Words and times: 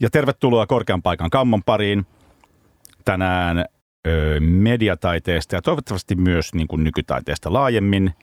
Ja 0.00 0.10
tervetuloa 0.10 0.66
korkean 0.66 1.02
paikan 1.02 1.30
kammon 1.30 1.62
pariin. 1.62 2.06
Tänään 3.04 3.64
ö, 4.06 4.40
mediataiteesta 4.40 5.54
ja 5.54 5.62
toivottavasti 5.62 6.14
myös 6.14 6.54
niin 6.54 6.68
kuin 6.68 6.84
nykytaiteesta 6.84 7.52
laajemmin 7.52 8.14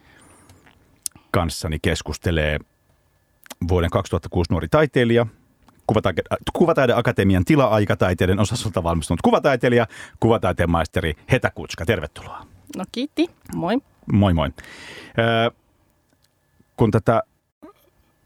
kanssani 1.31 1.77
keskustelee 1.81 2.59
vuoden 3.67 3.89
2006 3.89 4.51
nuori 4.51 4.67
taiteilija, 4.67 5.25
Kuvataide- 5.91 6.37
Kuvataideakatemian 6.53 7.45
tila-aikataiteiden 7.45 8.39
osastolta 8.39 8.83
valmistunut 8.83 9.21
kuvataiteilija, 9.21 9.87
kuvataiteen 10.19 10.71
maisteri 10.71 11.13
Heta 11.31 11.49
Kutska. 11.55 11.85
Tervetuloa. 11.85 12.45
No 12.77 12.83
kiitti, 12.91 13.27
moi. 13.55 13.77
Moi 14.11 14.33
moi. 14.33 14.49
Ö, 15.19 15.51
kun 16.77 16.91
tätä 16.91 17.21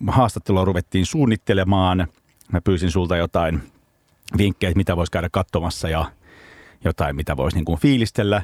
haastattelua 0.07 0.65
ruvettiin 0.65 1.05
suunnittelemaan, 1.05 2.07
mä 2.51 2.61
pyysin 2.61 2.91
sulta 2.91 3.17
jotain 3.17 3.61
vinkkejä, 4.37 4.73
mitä 4.75 4.97
voisi 4.97 5.11
käydä 5.11 5.29
katsomassa 5.31 5.89
ja 5.89 6.11
jotain, 6.83 7.15
mitä 7.15 7.37
voisi 7.37 7.57
niin 7.57 7.65
kuin 7.65 7.79
fiilistellä. 7.79 8.43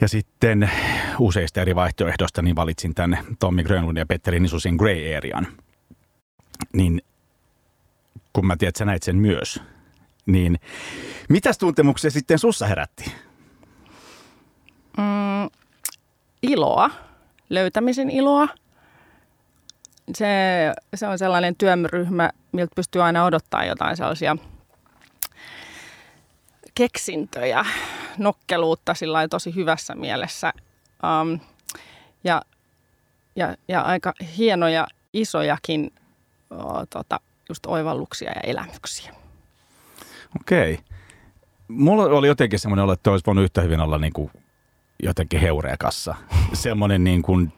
Ja 0.00 0.08
sitten 0.08 0.70
useista 1.18 1.60
eri 1.60 1.74
vaihtoehdoista 1.74 2.42
niin 2.42 2.56
valitsin 2.56 2.94
tänne 2.94 3.24
Tommi 3.38 3.62
Grönlund 3.64 3.96
ja 3.96 4.06
Petteri 4.06 4.40
Nisusin 4.40 4.76
Grey 4.76 5.16
Arean. 5.16 5.46
Niin 6.72 7.02
kun 8.32 8.46
mä 8.46 8.56
tiedän, 8.56 8.68
että 8.68 8.78
sä 8.78 8.84
näit 8.84 9.02
sen 9.02 9.16
myös, 9.16 9.62
niin 10.26 10.58
mitäs 11.28 11.58
tuntemuksia 11.58 12.10
sitten 12.10 12.38
sussa 12.38 12.66
herätti? 12.66 13.12
Mm, 14.96 15.50
iloa, 16.42 16.90
löytämisen 17.50 18.10
iloa. 18.10 18.48
Se, 20.14 20.26
se 20.94 21.06
on 21.06 21.18
sellainen 21.18 21.56
työryhmä, 21.56 22.30
miltä 22.52 22.72
pystyy 22.74 23.02
aina 23.02 23.24
odottaa 23.24 23.64
jotain 23.64 23.96
sellaisia 23.96 24.36
keksintöjä, 26.74 27.64
nokkeluutta 28.18 28.94
sillä 28.94 29.28
tosi 29.28 29.54
hyvässä 29.54 29.94
mielessä. 29.94 30.52
Um, 31.22 31.40
ja, 32.24 32.42
ja, 33.36 33.56
ja 33.68 33.80
aika 33.80 34.12
hienoja, 34.36 34.86
isojakin 35.12 35.92
o, 36.50 36.86
tota, 36.90 37.20
just 37.48 37.66
oivalluksia 37.66 38.30
ja 38.30 38.40
elämyksiä. 38.40 39.14
Okei. 40.40 40.78
Mulla 41.68 42.04
oli 42.04 42.26
jotenkin 42.26 42.58
semmoinen 42.58 42.84
olo, 42.84 42.92
että 42.92 43.10
olisi 43.10 43.26
voinut 43.26 43.44
yhtä 43.44 43.60
hyvin 43.60 43.80
olla 43.80 43.98
niin 43.98 44.12
kuin 44.12 44.30
jotenkin 45.02 45.40
heureakassa. 45.40 46.14
semmoinen 46.52 47.04
niin 47.04 47.22
kuin, 47.22 47.52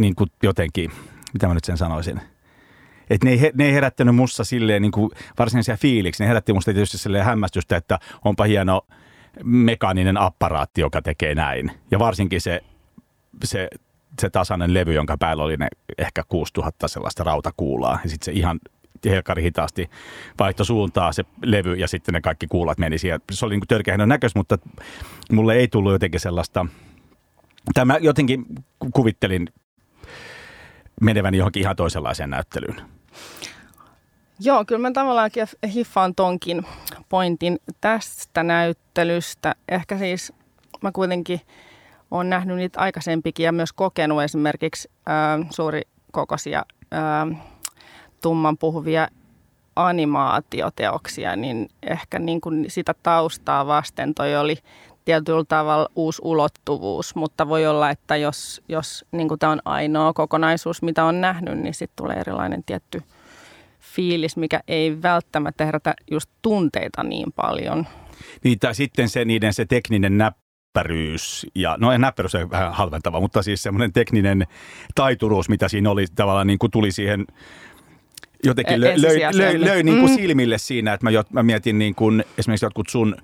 niin 0.00 0.14
kuin 0.14 0.30
jotenkin, 0.42 0.90
mitä 1.32 1.48
mä 1.48 1.54
nyt 1.54 1.64
sen 1.64 1.76
sanoisin. 1.76 2.20
Että 3.10 3.26
ne, 3.26 3.50
ne 3.54 3.64
ei 3.64 3.72
herättänyt 3.72 4.16
mussa 4.16 4.44
silleen 4.44 4.82
niin 4.82 4.92
kuin 4.92 5.10
varsinaisia 5.38 5.76
fiiliksi. 5.76 6.22
Ne 6.22 6.28
herätti 6.28 6.52
musta 6.52 6.72
tietysti 6.72 6.98
silleen 6.98 7.24
hämmästystä, 7.24 7.76
että 7.76 7.98
onpa 8.24 8.44
hieno 8.44 8.86
mekaaninen 9.44 10.16
apparaatti, 10.16 10.80
joka 10.80 11.02
tekee 11.02 11.34
näin. 11.34 11.70
Ja 11.90 11.98
varsinkin 11.98 12.40
se, 12.40 12.60
se, 13.44 13.68
se 14.20 14.30
tasainen 14.30 14.74
levy, 14.74 14.92
jonka 14.92 15.16
päällä 15.18 15.42
oli 15.42 15.56
ne 15.56 15.68
ehkä 15.98 16.22
6000 16.28 16.88
sellaista 16.88 17.24
rautakuulaa. 17.24 17.98
Ja 18.02 18.10
sitten 18.10 18.24
se 18.24 18.32
ihan 18.32 18.60
helkari 19.04 19.42
hitaasti 19.42 19.90
vaihto 20.38 20.64
suuntaa 20.64 21.12
se 21.12 21.24
levy 21.44 21.74
ja 21.74 21.88
sitten 21.88 22.12
ne 22.12 22.20
kaikki 22.20 22.46
kuulat 22.46 22.78
meni 22.78 22.98
siihen. 22.98 23.20
Se 23.32 23.46
oli 23.46 23.54
niin 23.54 23.68
törkeä 23.68 23.96
näköistä, 23.96 24.38
mutta 24.38 24.58
mulle 25.32 25.54
ei 25.54 25.68
tullut 25.68 25.92
jotenkin 25.92 26.20
sellaista, 26.20 26.66
tämä 27.74 27.98
jotenkin 28.00 28.44
kuvittelin 28.92 29.48
meneväni 31.00 31.38
johonkin 31.38 31.62
ihan 31.62 31.76
toisenlaiseen 31.76 32.30
näyttelyyn. 32.30 32.82
Joo, 34.40 34.64
kyllä 34.64 34.80
mä 34.80 34.92
tavallaan 34.92 35.30
hiffaan 35.74 36.14
tonkin 36.14 36.66
pointin 37.08 37.58
tästä 37.80 38.42
näyttelystä. 38.42 39.54
Ehkä 39.68 39.98
siis 39.98 40.32
mä 40.82 40.92
kuitenkin 40.92 41.40
olen 42.10 42.30
nähnyt 42.30 42.56
niitä 42.56 42.80
aikaisempikin 42.80 43.44
ja 43.44 43.52
myös 43.52 43.72
kokenut 43.72 44.22
esimerkiksi 44.22 44.90
äh, 45.08 45.48
suurikokoisia 45.50 46.64
äh, 46.94 47.42
tumman 48.22 48.58
puhuvia 48.58 49.08
animaatioteoksia, 49.76 51.36
niin 51.36 51.68
ehkä 51.82 52.18
niin 52.18 52.40
kuin 52.40 52.64
sitä 52.68 52.94
taustaa 53.02 53.66
vasten 53.66 54.14
toi 54.14 54.36
oli 54.36 54.56
tietyllä 55.04 55.44
tavalla 55.48 55.88
uusi 55.96 56.22
ulottuvuus, 56.24 57.14
mutta 57.14 57.48
voi 57.48 57.66
olla, 57.66 57.90
että 57.90 58.16
jos, 58.16 58.62
jos 58.68 59.04
niin 59.12 59.28
tämä 59.38 59.52
on 59.52 59.60
ainoa 59.64 60.12
kokonaisuus, 60.12 60.82
mitä 60.82 61.04
on 61.04 61.20
nähnyt, 61.20 61.58
niin 61.58 61.74
sitten 61.74 61.96
tulee 61.96 62.16
erilainen 62.16 62.64
tietty 62.64 63.02
fiilis, 63.80 64.36
mikä 64.36 64.60
ei 64.68 65.02
välttämättä 65.02 65.64
herätä 65.64 65.94
just 66.10 66.30
tunteita 66.42 67.02
niin 67.02 67.32
paljon. 67.32 67.86
Niin, 68.44 68.58
tai 68.58 68.74
sitten 68.74 69.08
se 69.08 69.24
niiden 69.24 69.54
se 69.54 69.64
tekninen 69.64 70.18
näppäryys, 70.18 71.46
ja 71.54 71.76
no 71.80 71.98
näppäryys 71.98 72.34
on 72.34 72.50
vähän 72.50 72.74
halventava, 72.74 73.20
mutta 73.20 73.42
siis 73.42 73.62
semmoinen 73.62 73.92
tekninen 73.92 74.46
taituruus, 74.94 75.48
mitä 75.48 75.68
siinä 75.68 75.90
oli 75.90 76.06
tavallaan 76.14 76.46
niin 76.46 76.58
kuin 76.58 76.70
tuli 76.70 76.92
siihen 76.92 77.26
jotenkin 78.44 78.74
e- 78.74 78.80
löi, 78.80 79.02
löi, 79.02 79.20
löi, 79.32 79.60
löi 79.60 79.82
niin 79.82 80.00
kuin 80.00 80.10
mm. 80.10 80.16
silmille 80.16 80.58
siinä, 80.58 80.92
että 80.92 81.06
mä, 81.06 81.10
mä 81.32 81.42
mietin 81.42 81.78
niin 81.78 81.94
kuin 81.94 82.24
esimerkiksi 82.38 82.66
jotkut 82.66 82.88
sun 82.88 83.16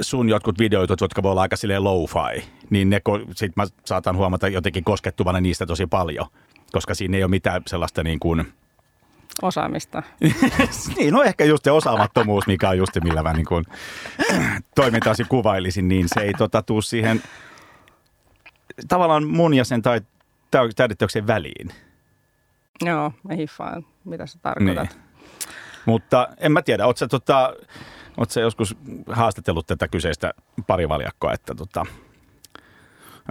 sun 0.00 0.28
jotkut 0.28 0.58
videoitut, 0.58 1.00
jotka 1.00 1.22
voi 1.22 1.30
olla 1.30 1.42
aika 1.42 1.56
silleen 1.56 1.84
low-fi, 1.84 2.42
niin 2.70 2.90
ne, 2.90 3.00
sit 3.36 3.56
mä 3.56 3.66
saatan 3.84 4.16
huomata 4.16 4.48
jotenkin 4.48 4.84
koskettuvana 4.84 5.40
niistä 5.40 5.66
tosi 5.66 5.86
paljon, 5.86 6.26
koska 6.72 6.94
siinä 6.94 7.16
ei 7.16 7.24
ole 7.24 7.30
mitään 7.30 7.62
sellaista 7.66 8.02
niin 8.02 8.20
kuin... 8.20 8.52
Osaamista. 9.42 10.02
niin, 10.96 11.14
no 11.14 11.22
ehkä 11.22 11.44
just 11.44 11.64
se 11.64 11.70
osaamattomuus, 11.70 12.46
mikä 12.46 12.68
on 12.68 12.78
just 12.78 12.92
millä 13.04 13.22
mä 13.22 13.32
niin 13.32 13.46
kuin 13.46 13.64
toimintasi 14.74 15.24
kuvailisin, 15.24 15.88
niin 15.88 16.06
se 16.08 16.20
ei 16.20 16.32
tota, 16.34 16.62
tuu 16.62 16.82
siihen 16.82 17.22
tavallaan 18.88 19.26
mun 19.26 19.54
ja 19.54 19.64
sen 19.64 19.82
tai 19.82 20.00
taideteoksen 20.76 21.26
väliin. 21.26 21.70
Joo, 22.80 23.12
mä 23.28 23.34
hiffaan, 23.34 23.86
mitä 24.04 24.26
sä 24.26 24.38
tarkoitat. 24.42 24.88
Niin. 24.88 25.02
Mutta 25.86 26.28
en 26.38 26.52
mä 26.52 26.62
tiedä, 26.62 26.86
ootko 26.86 27.06
tota, 27.06 27.54
Oletko 28.16 28.40
joskus 28.40 28.76
haastatellut 29.06 29.66
tätä 29.66 29.88
kyseistä 29.88 30.32
parivaljakkoa, 30.66 31.32
että 31.32 31.54
tota, 31.54 31.86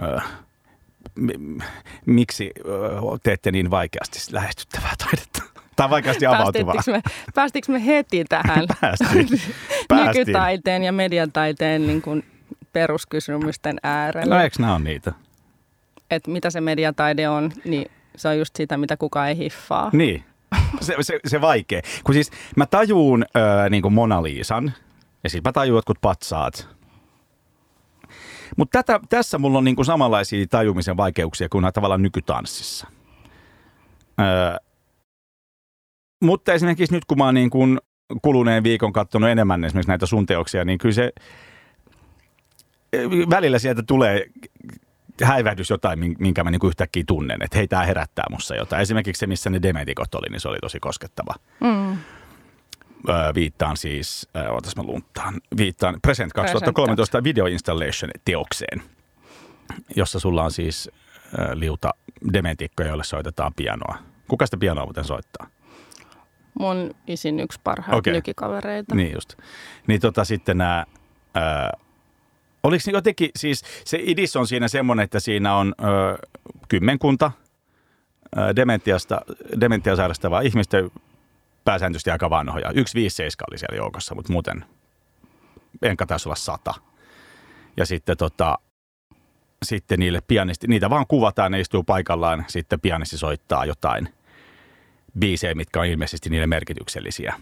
ö, 0.02 0.20
miksi 2.06 2.50
teette 3.22 3.52
niin 3.52 3.70
vaikeasti 3.70 4.18
lähestyttävää 4.32 4.92
taidetta? 4.98 5.42
Tai 5.76 5.90
vaikeasti 5.90 6.26
avautuvaa. 6.26 6.74
Me, 6.86 7.02
päästikö 7.34 7.72
me 7.72 7.86
heti 7.86 8.24
tähän 8.24 8.66
Päästiin. 8.80 9.28
nykytaiteen 10.06 10.84
ja 10.84 10.92
mediataiteen 10.92 11.86
niin 11.86 12.02
kuin 12.02 12.24
peruskysymysten 12.72 13.76
äärelle? 13.82 14.34
No 14.34 14.42
eikö 14.42 14.56
nämä 14.58 14.74
ole 14.74 14.84
niitä? 14.84 15.12
Että 16.10 16.30
mitä 16.30 16.50
se 16.50 16.60
mediataide 16.60 17.28
on, 17.28 17.52
niin 17.64 17.90
se 18.16 18.28
on 18.28 18.38
just 18.38 18.56
sitä, 18.56 18.76
mitä 18.76 18.96
kukaan 18.96 19.28
ei 19.28 19.36
hiffaa. 19.36 19.90
Niin, 19.92 20.24
se, 20.80 21.20
se, 21.26 21.40
vaikea. 21.40 21.80
Kun 22.04 22.14
siis 22.14 22.30
mä 22.56 22.66
tajuun 22.66 23.24
öö, 23.36 23.70
niin 23.70 23.82
kuin 23.82 23.94
Mona 23.94 24.22
Liisan 24.22 24.72
ja 25.24 25.30
sitten 25.30 25.48
mä 25.48 25.52
tajuun 25.52 25.78
jotkut 25.78 25.98
patsaat. 26.00 26.68
Mutta 28.56 28.82
tässä 29.08 29.38
mulla 29.38 29.58
on 29.58 29.64
niin 29.64 29.76
kuin 29.76 29.86
samanlaisia 29.86 30.46
tajumisen 30.46 30.96
vaikeuksia 30.96 31.48
kuin 31.48 31.64
tavallaan 31.74 32.02
nykytanssissa. 32.02 32.86
Öö, 34.20 34.56
mutta 36.22 36.52
esimerkiksi 36.52 36.94
nyt 36.94 37.04
kun 37.04 37.18
mä 37.18 37.24
oon 37.24 37.34
niin 37.34 37.50
kuin 37.50 37.78
kuluneen 38.22 38.62
viikon 38.62 38.92
katsonut 38.92 39.30
enemmän 39.30 39.64
esimerkiksi 39.64 39.88
näitä 39.88 40.06
sun 40.06 40.26
teoksia, 40.26 40.64
niin 40.64 40.78
kyllä 40.78 40.94
se 40.94 41.12
välillä 43.30 43.58
sieltä 43.58 43.82
tulee 43.86 44.26
häivähdys 45.24 45.70
jotain, 45.70 46.16
minkä 46.18 46.44
mä 46.44 46.50
niin 46.50 46.66
yhtäkkiä 46.66 47.04
tunnen, 47.06 47.42
että 47.42 47.58
hei, 47.58 47.68
tämä 47.68 47.84
herättää 47.84 48.24
mussa 48.30 48.56
jotain. 48.56 48.82
Esimerkiksi 48.82 49.20
se, 49.20 49.26
missä 49.26 49.50
ne 49.50 49.62
dementikot 49.62 50.14
oli, 50.14 50.26
niin 50.30 50.40
se 50.40 50.48
oli 50.48 50.58
tosi 50.58 50.80
koskettava. 50.80 51.34
Mm. 51.60 51.92
Öö, 53.08 53.34
viittaan 53.34 53.76
siis, 53.76 54.28
öö, 54.36 54.50
otas 54.50 54.76
mä 54.76 54.82
lunttaan, 54.82 55.34
viittaan 55.56 55.98
Present 56.02 56.32
2013 56.32 57.12
Present. 57.12 57.24
Video 57.24 57.46
Installation 57.46 58.10
teokseen, 58.24 58.82
jossa 59.96 60.20
sulla 60.20 60.44
on 60.44 60.52
siis 60.52 60.90
öö, 61.38 61.50
liuta 61.54 61.90
dementikkoja, 62.32 62.88
joille 62.88 63.04
soitetaan 63.04 63.52
pianoa. 63.56 63.98
Kuka 64.28 64.46
sitä 64.46 64.56
pianoa 64.56 64.84
muuten 64.84 65.04
soittaa? 65.04 65.46
Mun 66.58 66.90
isin 67.06 67.40
yksi 67.40 67.60
parhaita 67.64 67.96
okay. 67.96 68.12
nykikavereita. 68.12 68.94
Niin 68.94 69.12
just. 69.12 69.34
Niin 69.86 70.00
tota 70.00 70.24
sitten 70.24 70.58
nämä 70.58 70.86
öö, 71.36 71.42
Oliko 72.62 72.80
se 72.80 72.90
jotenkin, 72.90 73.30
siis 73.36 73.62
se 73.84 73.98
idis 74.02 74.36
on 74.36 74.46
siinä 74.46 74.68
semmoinen, 74.68 75.04
että 75.04 75.20
siinä 75.20 75.56
on 75.56 75.74
ö, 75.80 76.26
kymmenkunta 76.68 77.32
dementiasta, 78.56 79.20
dementia 79.60 79.96
sairastavaa 79.96 80.40
ihmistä, 80.40 80.78
pääsääntöisesti 81.64 82.10
aika 82.10 82.30
vanhoja. 82.30 82.70
Yksi 82.70 82.94
viisi 82.94 83.16
seiska 83.16 83.44
oli 83.50 83.58
siellä 83.58 83.76
joukossa, 83.76 84.14
mutta 84.14 84.32
muuten 84.32 84.64
enkä 85.82 86.06
taisi 86.06 86.28
olla 86.28 86.36
sata. 86.36 86.74
Ja 87.76 87.86
sitten 87.86 88.16
tota, 88.16 88.58
sitten 89.62 89.98
niille 89.98 90.20
pianisti, 90.28 90.66
niitä 90.66 90.90
vaan 90.90 91.06
kuvataan, 91.06 91.52
ne 91.52 91.60
istuu 91.60 91.82
paikallaan, 91.82 92.44
sitten 92.48 92.80
pianisti 92.80 93.18
soittaa 93.18 93.64
jotain 93.64 94.08
biisejä, 95.18 95.54
mitkä 95.54 95.80
on 95.80 95.86
ilmeisesti 95.86 96.30
niille 96.30 96.46
merkityksellisiä. 96.46 97.34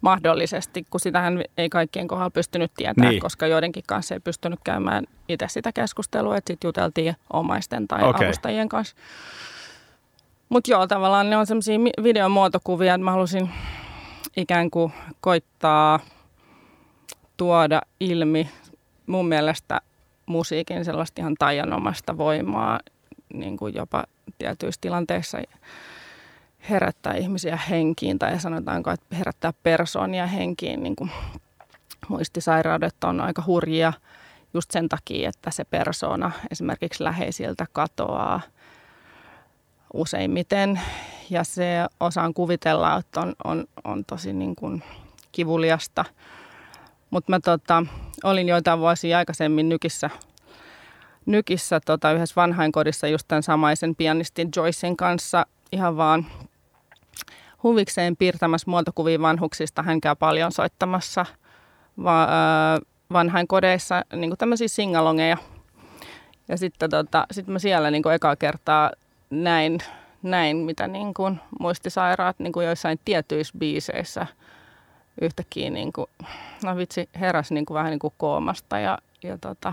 Mahdollisesti, 0.00 0.86
kun 0.90 1.00
sitähän 1.00 1.44
ei 1.58 1.68
kaikkien 1.68 2.08
kohdalla 2.08 2.30
pystynyt 2.30 2.72
tietämään, 2.76 3.10
Niin. 3.10 3.20
koska 3.20 3.46
joidenkin 3.46 3.82
kanssa 3.86 4.14
ei 4.14 4.20
pystynyt 4.20 4.60
käymään 4.64 5.04
itse 5.28 5.46
sitä 5.48 5.72
keskustelua, 5.72 6.36
että 6.36 6.52
sitten 6.52 6.68
juteltiin 6.68 7.16
omaisten 7.32 7.88
tai 7.88 8.02
Okei. 8.08 8.26
avustajien 8.26 8.68
kanssa. 8.68 8.96
Mutta 10.48 10.70
joo, 10.70 10.86
tavallaan 10.86 11.30
ne 11.30 11.36
on 11.36 11.46
semmoisia 11.46 11.78
videomuotokuvia, 12.02 12.94
että 12.94 13.04
mä 13.04 13.10
halusin 13.10 13.50
ikään 14.36 14.70
kuin 14.70 14.92
koittaa 15.20 16.00
tuoda 17.36 17.80
ilmi 18.00 18.50
mun 19.06 19.28
mielestä 19.28 19.80
musiikin 20.26 20.84
sellaista 20.84 21.20
ihan 21.22 21.34
taianomasta 21.38 22.18
voimaa, 22.18 22.80
niin 23.32 23.56
kuin 23.56 23.74
jopa 23.74 24.04
tietyissä 24.38 24.80
tilanteissa 24.80 25.38
herättää 26.70 27.14
ihmisiä 27.14 27.58
henkiin 27.70 28.18
tai 28.18 28.40
sanotaanko, 28.40 28.90
että 28.90 29.16
herättää 29.16 29.52
persoonia 29.62 30.26
henkiin. 30.26 30.82
Niin 30.82 30.96
kuin 30.96 31.10
muistisairaudet 32.08 33.04
on 33.04 33.20
aika 33.20 33.42
hurjia 33.46 33.92
just 34.54 34.70
sen 34.70 34.88
takia, 34.88 35.28
että 35.28 35.50
se 35.50 35.64
persoona 35.64 36.30
esimerkiksi 36.50 37.04
läheisiltä 37.04 37.66
katoaa 37.72 38.40
useimmiten 39.94 40.80
ja 41.30 41.44
se 41.44 41.86
osaan 42.00 42.34
kuvitella, 42.34 42.96
että 42.96 43.20
on, 43.20 43.34
on, 43.44 43.64
on 43.84 44.04
tosi 44.04 44.32
niin 44.32 44.56
kuin 44.56 44.82
kivuliasta. 45.32 46.04
Mutta 47.10 47.32
mä 47.32 47.40
tota, 47.40 47.86
olin 48.24 48.48
joitain 48.48 48.78
vuosia 48.78 49.18
aikaisemmin 49.18 49.68
Nykissä, 49.68 50.10
Nykissä 51.26 51.80
tota, 51.80 52.12
yhdessä 52.12 52.36
vanhainkodissa 52.36 53.08
just 53.08 53.28
tämän 53.28 53.42
samaisen 53.42 53.96
pianistin 53.96 54.48
Joycein 54.56 54.96
kanssa 54.96 55.46
ihan 55.72 55.96
vaan 55.96 56.26
huvikseen 57.62 58.16
piirtämässä 58.16 58.70
muotokuvia 58.70 59.20
vanhuksista. 59.20 59.82
Hän 59.82 60.00
käy 60.00 60.14
paljon 60.16 60.52
soittamassa 60.52 61.26
va- 62.04 62.24
ö, 62.24 62.84
vanhainkodeissa 63.12 64.04
niin 64.12 64.38
tämmöisiä 64.38 64.68
singalongeja. 64.68 65.36
Ja 66.48 66.56
sitten 66.56 66.90
tota, 66.90 67.26
sit 67.30 67.46
mä 67.46 67.58
siellä 67.58 67.90
niin 67.90 68.12
ekaa 68.14 68.36
kertaa 68.36 68.90
näin, 69.30 69.78
näin 70.22 70.56
mitä 70.56 70.88
niin 70.88 71.14
kuin 71.14 71.40
muistisairaat 71.60 72.38
niin 72.38 72.52
kuin 72.52 72.66
joissain 72.66 73.00
tietyissä 73.04 73.58
biiseissä 73.58 74.26
yhtäkkiä 75.20 75.70
niin 75.70 75.92
kuin, 75.92 76.06
no 76.64 76.76
vitsi, 76.76 77.08
heräsi 77.20 77.54
niin 77.54 77.66
kuin 77.66 77.74
vähän 77.74 77.90
niin 77.90 77.98
kuin 77.98 78.14
koomasta 78.16 78.78
ja, 78.78 78.98
ja 79.22 79.38
tota, 79.38 79.72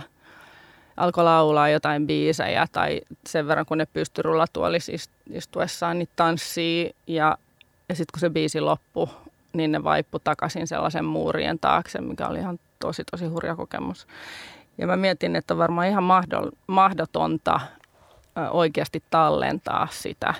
alkoi 0.97 1.23
laulaa 1.23 1.69
jotain 1.69 2.07
biisejä 2.07 2.67
tai 2.71 3.01
sen 3.27 3.47
verran 3.47 3.65
kun 3.65 3.77
ne 3.77 3.85
pystyi 3.85 4.21
rullatuolissa 4.21 4.91
ist- 4.91 5.33
istuessaan, 5.33 5.99
niin 5.99 6.09
tanssii 6.15 6.95
ja, 7.07 7.37
ja 7.93 7.97
sitten 7.97 8.11
kun 8.13 8.19
se 8.19 8.29
biisi 8.29 8.61
loppui, 8.61 9.07
niin 9.53 9.71
ne 9.71 9.83
vaippu 9.83 10.19
takaisin 10.19 10.67
sellaisen 10.67 11.05
muurien 11.05 11.59
taakse, 11.59 12.01
mikä 12.01 12.27
oli 12.27 12.39
ihan 12.39 12.59
tosi 12.79 13.03
tosi 13.11 13.25
hurja 13.25 13.55
kokemus. 13.55 14.07
Ja 14.77 14.87
mä 14.87 14.97
mietin, 14.97 15.35
että 15.35 15.53
on 15.53 15.57
varmaan 15.57 15.87
ihan 15.87 16.03
mahdotonta 16.67 17.59
oikeasti 18.51 19.03
tallentaa 19.09 19.87
sitä, 19.91 20.33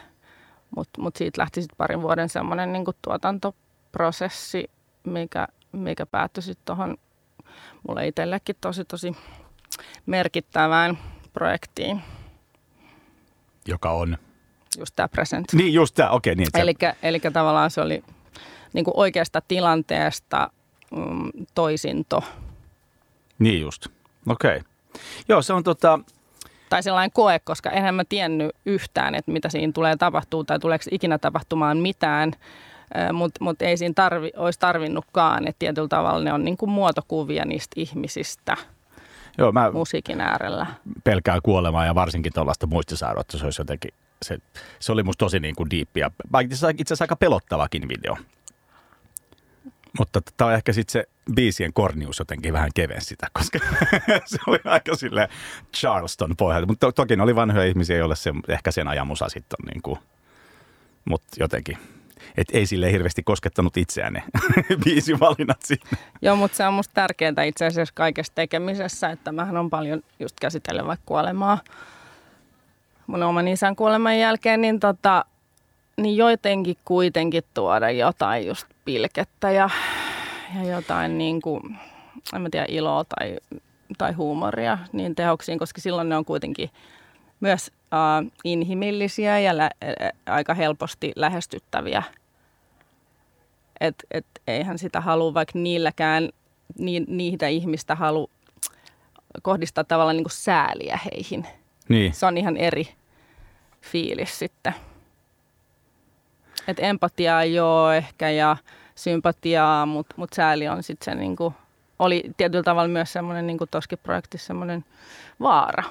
mutta 0.76 1.02
mut 1.02 1.16
siitä 1.16 1.42
lähti 1.42 1.62
sitten 1.62 1.78
parin 1.78 2.02
vuoden 2.02 2.30
semmoinen 2.30 2.74
niin 2.74 2.86
tuotantoprosessi, 3.02 4.70
mikä, 5.04 5.48
mikä 5.72 6.06
päättyi 6.06 6.44
sitten 6.44 6.66
tuohon 6.66 6.98
mulle 7.88 8.08
itsellekin 8.08 8.56
tosi 8.62 8.86
tosi 8.86 9.16
merkittävään 10.06 10.98
projektiin, 11.34 12.02
Joka 13.68 13.92
on. 13.92 14.18
Just 14.80 14.96
tämä 14.96 15.08
Present. 15.08 15.54
Niin 15.54 15.74
just 15.74 15.96
tämä, 15.96 16.10
okei. 16.10 16.36
niin, 16.36 16.48
että 16.48 16.60
se- 16.60 16.62
Eli, 16.64 16.74
eli 17.04 17.20
tavallaan 17.20 17.72
se 17.72 17.82
oli 17.82 18.04
niin 18.74 18.86
kuin 18.86 18.98
oikeasta 18.98 19.42
tilanteesta 19.48 20.50
mm, 20.96 21.30
toisinto. 21.56 22.24
Niin 23.40 23.62
just. 23.62 23.88
Okei. 24.28 24.62
Joo, 25.30 25.42
se 25.42 25.54
on 25.54 25.64
tota, 25.64 26.00
Tai 26.70 26.84
sellainen 26.84 27.12
koe, 27.14 27.40
koska 27.40 27.70
enhän 27.70 27.96
mä 27.96 28.04
tiennyt 28.10 28.52
yhtään, 28.66 29.16
että 29.16 29.32
mitä 29.32 29.50
siinä 29.50 29.74
tulee 29.74 29.96
tapahtuu 29.96 30.44
tai 30.44 30.60
tuleeko 30.60 30.86
ikinä 30.92 31.18
tapahtumaan 31.18 31.78
mitään. 31.78 32.32
Mutta 33.14 33.44
mut 33.44 33.62
ei 33.62 33.78
siinä 33.78 33.94
tarvi, 33.96 34.32
olisi 34.36 34.60
tarvinnutkaan, 34.60 35.48
että 35.48 35.60
tietyllä 35.60 35.88
tavalla 35.88 36.24
ne 36.24 36.34
on 36.34 36.46
niin 36.46 36.58
kuin 36.58 36.70
muotokuvia 36.70 37.46
niistä 37.46 37.74
ihmisistä 37.76 38.58
joo, 39.38 39.52
mä 39.52 39.72
musiikin 39.72 40.22
äärellä. 40.22 40.66
pelkään 41.04 41.40
kuolemaa 41.44 41.86
ja 41.86 41.96
varsinkin 41.96 42.34
tuollaista 42.34 42.68
muistisairautta. 42.68 43.38
Se 43.38 43.46
olisi 43.46 43.62
jotenkin, 43.62 43.92
se, 44.24 44.38
se 44.80 44.92
oli 44.92 45.04
musta 45.04 45.26
tosi 45.26 45.40
niin 45.40 45.56
kuin 45.56 45.70
diippi 45.70 46.00
ja 46.00 46.12
itse 46.44 46.66
asiassa- 46.66 47.04
aika 47.04 47.16
pelottavakin 47.16 47.88
video. 47.88 48.18
Mutta 50.00 50.22
tämä 50.38 50.48
on 50.48 50.54
ehkä 50.54 50.74
sitten 50.74 50.92
se 50.92 51.08
biisien 51.36 51.74
kornius 51.74 52.20
jotenkin 52.20 52.54
vähän 52.54 52.70
kevensi 52.76 53.08
sitä, 53.08 53.28
koska 53.34 53.60
se 54.26 54.38
oli 54.48 54.60
aika 54.66 54.96
sille 54.96 55.30
Charleston 55.76 56.36
pohjalta. 56.38 56.68
Mutta 56.68 56.88
to, 56.88 56.92
toki 56.92 57.16
ne 57.16 57.24
oli 57.24 57.36
vanhoja 57.36 57.66
ihmisiä, 57.66 57.98
joille 57.98 58.16
se, 58.16 58.32
ehkä 58.48 58.72
sen 58.72 58.88
ajan 58.88 59.08
musa 59.08 59.30
sitten 59.30 59.58
on 59.64 59.70
niin 59.74 59.82
kuin, 59.82 60.00
mutta 61.06 61.28
jotenkin. 61.40 61.78
Et 62.38 62.48
ei 62.54 62.66
sille 62.66 62.92
hirveästi 62.92 63.24
koskettanut 63.24 63.78
itseään 63.78 64.14
ne 64.14 64.24
biisivalinnat 64.86 65.62
siinä. 65.62 65.90
Joo, 66.22 66.36
mutta 66.36 66.58
se 66.58 66.68
on 66.68 66.74
musta 66.74 66.94
tärkeää 66.94 67.44
itse 67.46 67.66
asiassa 67.66 67.94
kaikessa 67.96 68.34
tekemisessä, 68.36 69.10
että 69.10 69.32
mähän 69.32 69.58
on 69.58 69.70
paljon 69.70 70.02
just 70.20 70.40
käsitellyt 70.40 70.86
vaikka 70.88 71.04
kuolemaa 71.06 71.60
mun 73.08 73.24
oman 73.24 73.48
isän 73.48 73.76
kuoleman 73.76 74.20
jälkeen, 74.20 74.62
niin, 74.62 74.80
tota, 74.80 75.26
niin 75.98 76.18
jotenkin 76.18 76.78
kuitenkin 76.86 77.44
tuoda 77.54 77.92
jotain 77.92 78.48
just 78.48 78.68
pilkettä 78.86 79.52
ja, 79.52 79.70
ja 80.56 80.72
jotain 80.72 81.18
niin 81.18 81.42
kuin, 81.42 81.78
en 82.36 82.42
mä 82.42 82.50
tiedä, 82.50 82.66
iloa 82.70 83.04
tai, 83.04 83.38
tai 83.98 84.12
huumoria 84.12 84.78
niin 84.92 85.16
tehoksiin, 85.16 85.60
koska 85.60 85.82
silloin 85.82 86.10
ne 86.10 86.18
on 86.18 86.26
kuitenkin 86.26 86.70
myös 87.40 87.72
äh, 87.94 88.32
inhimillisiä 88.44 89.40
ja 89.40 89.58
lä- 89.58 89.70
ä- 89.84 90.34
aika 90.34 90.54
helposti 90.54 91.12
lähestyttäviä. 91.16 92.04
Et, 93.82 93.96
et 94.12 94.26
eihän 94.48 94.78
sitä 94.78 95.02
halua 95.02 95.34
vaikka 95.34 95.60
niilläkään, 95.60 96.30
ni, 96.78 97.00
niitä 97.00 97.48
ihmistä 97.48 97.96
halu 97.96 98.30
kohdistaa 99.42 99.84
tavallaan 99.84 100.16
niin 100.16 100.24
kuin 100.24 100.32
sääliä 100.32 101.00
heihin. 101.06 101.48
Niin, 101.90 102.14
Se 102.14 102.26
on 102.26 102.38
ihan 102.38 102.58
eri 102.58 102.88
fiilis 103.82 104.40
sitten. 104.40 104.74
Et 106.68 106.78
empatiaa 106.80 107.44
joo 107.44 107.92
ehkä 107.92 108.30
ja 108.30 108.58
sympatiaa, 108.96 109.86
mutta 109.86 110.16
mut 110.18 110.34
sääli 110.34 110.68
on 110.68 110.84
sitten 110.84 111.06
se 111.06 111.20
niinku, 111.20 111.54
oli 112.00 112.24
tietyllä 112.38 112.64
tavalla 112.64 112.88
myös 112.88 113.14
semmoinen 113.14 113.48
niinku 113.48 113.66
toskin 113.68 114.00
projektissa 114.04 114.48
semmoinen 114.48 114.86
vaara. 115.40 115.84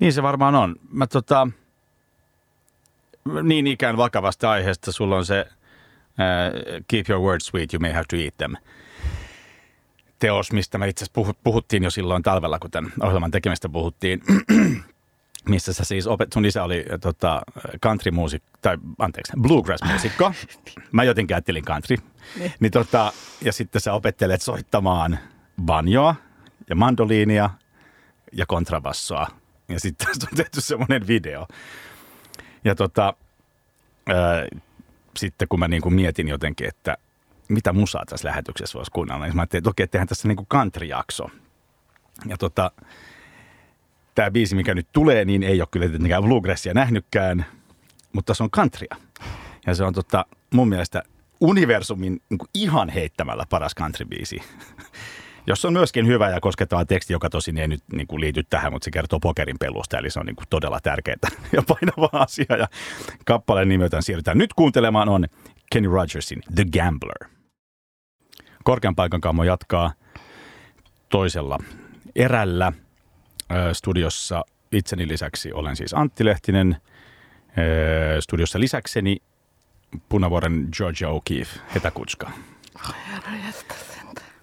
Niin 0.00 0.12
se 0.12 0.22
varmaan 0.22 0.54
on. 0.54 0.76
Mä 0.90 1.06
tota, 1.06 1.48
niin 3.42 3.66
ikään 3.66 3.96
vakavasta 3.96 4.50
aiheesta 4.50 4.92
sulla 4.92 5.16
on 5.16 5.26
se 5.26 5.46
uh, 5.48 6.84
Keep 6.88 7.10
your 7.10 7.22
words 7.22 7.46
sweet, 7.46 7.74
you 7.74 7.80
may 7.80 7.92
have 7.92 8.04
to 8.10 8.16
eat 8.16 8.36
them 8.36 8.54
teos, 10.22 10.52
mistä 10.52 10.78
me 10.78 10.88
itse 10.88 11.04
asiassa 11.04 11.34
puhuttiin 11.44 11.82
jo 11.82 11.90
silloin 11.90 12.22
talvella, 12.22 12.58
kun 12.58 12.70
tämän 12.70 12.92
ohjelman 13.02 13.30
tekemistä 13.30 13.68
puhuttiin, 13.68 14.22
missä 15.48 15.72
sä 15.72 15.84
siis 15.84 16.06
opet, 16.06 16.32
sun 16.32 16.44
isä 16.44 16.64
oli 16.64 16.84
tota, 17.00 17.42
country-muusikko, 17.82 18.48
tai 18.62 18.78
anteeksi, 18.98 19.32
bluegrass-muusikko. 19.40 20.32
Mä 20.92 21.04
jotenkin 21.04 21.36
ajattelin 21.36 21.64
country. 21.64 21.96
Niin. 22.38 22.52
Niin 22.60 22.72
tota, 22.72 23.12
ja 23.40 23.52
sitten 23.52 23.80
sä 23.80 23.92
opettelet 23.92 24.42
soittamaan 24.42 25.18
banjoa 25.62 26.14
ja 26.70 26.76
mandoliinia 26.76 27.50
ja 28.32 28.46
kontrabassoa. 28.46 29.26
Ja 29.68 29.80
sitten 29.80 30.06
tästä 30.06 30.26
on 30.30 30.36
tehty 30.36 30.60
semmoinen 30.60 31.06
video. 31.06 31.46
Ja 32.64 32.74
tota, 32.74 33.14
ää, 34.06 34.46
sitten 35.16 35.48
kun 35.48 35.58
mä 35.58 35.68
niinku 35.68 35.90
mietin 35.90 36.28
jotenkin, 36.28 36.68
että 36.68 36.96
mitä 37.48 37.72
musaa 37.72 38.04
tässä 38.06 38.28
lähetyksessä 38.28 38.76
voisi 38.76 38.90
kuunnella, 38.90 39.24
niin 39.24 39.36
mä 39.36 39.42
ajattelin, 39.42 39.60
että 39.60 39.70
okei, 39.70 39.86
tehdään 39.86 40.08
tässä 40.08 40.28
niinku 40.28 40.46
country-jakso. 40.50 41.30
Ja 42.26 42.36
tota, 42.38 42.70
tämä 44.14 44.30
biisi, 44.30 44.54
mikä 44.54 44.74
nyt 44.74 44.88
tulee, 44.92 45.24
niin 45.24 45.42
ei 45.42 45.60
ole 45.60 45.68
kyllä 45.70 45.88
tietenkään 45.88 46.22
bluegrassia 46.22 46.74
nähnytkään, 46.74 47.46
mutta 48.12 48.30
tässä 48.30 48.44
on 48.44 48.50
countrya. 48.50 48.96
Ja 49.66 49.74
se 49.74 49.84
on 49.84 49.94
tota, 49.94 50.26
mun 50.54 50.68
mielestä 50.68 51.02
universumin 51.40 52.20
niin 52.30 52.38
ihan 52.54 52.88
heittämällä 52.88 53.44
paras 53.50 53.72
country-biisi. 53.80 54.42
Jossa 55.46 55.68
on 55.68 55.72
myöskin 55.72 56.06
hyvä 56.06 56.30
ja 56.30 56.40
koskettava 56.40 56.84
teksti, 56.84 57.12
joka 57.12 57.30
tosin 57.30 57.58
ei 57.58 57.68
nyt 57.68 57.82
niin 57.92 58.06
kuin 58.06 58.20
liity 58.20 58.42
tähän, 58.42 58.72
mutta 58.72 58.84
se 58.84 58.90
kertoo 58.90 59.20
pokerin 59.20 59.56
pelusta, 59.60 59.98
eli 59.98 60.10
se 60.10 60.20
on 60.20 60.26
niin 60.26 60.36
kuin 60.36 60.46
todella 60.50 60.80
tärkeää 60.82 61.16
ja 61.52 61.62
painava 61.62 62.08
asia. 62.12 62.56
Ja 62.58 62.68
kappaleen 63.24 63.68
nimeltään 63.68 64.02
siirrytään 64.02 64.38
nyt 64.38 64.54
kuuntelemaan 64.54 65.08
on 65.08 65.26
Kenny 65.72 65.88
Rogersin 65.88 66.42
The 66.54 66.64
Gambler. 66.72 67.28
Korkean 68.64 68.94
paikan 68.96 69.20
kammo 69.20 69.44
jatkaa 69.44 69.92
toisella 71.08 71.58
erällä. 72.16 72.72
Studiossa 73.72 74.44
itseni 74.72 75.08
lisäksi 75.08 75.52
olen 75.52 75.76
siis 75.76 75.94
Antti 75.94 76.24
Lehtinen 76.24 76.76
studiossa 78.20 78.60
lisäkseni 78.60 79.16
Punavuoren 80.08 80.68
Georgia 80.76 81.08
O'Keeffe, 81.08 81.60
Heta 81.74 81.90
Kutska. 81.90 82.30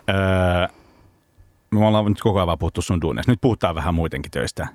Öö, 0.09 0.15
me 1.71 1.87
ollaan 1.87 2.05
nyt 2.05 2.21
koko 2.21 2.39
ajan 2.39 2.59
puhuttu 2.59 2.81
sun 2.81 3.01
duunista. 3.01 3.31
Nyt 3.31 3.41
puhutaan 3.41 3.75
vähän 3.75 3.95
muidenkin 3.95 4.31
töistä. 4.31 4.67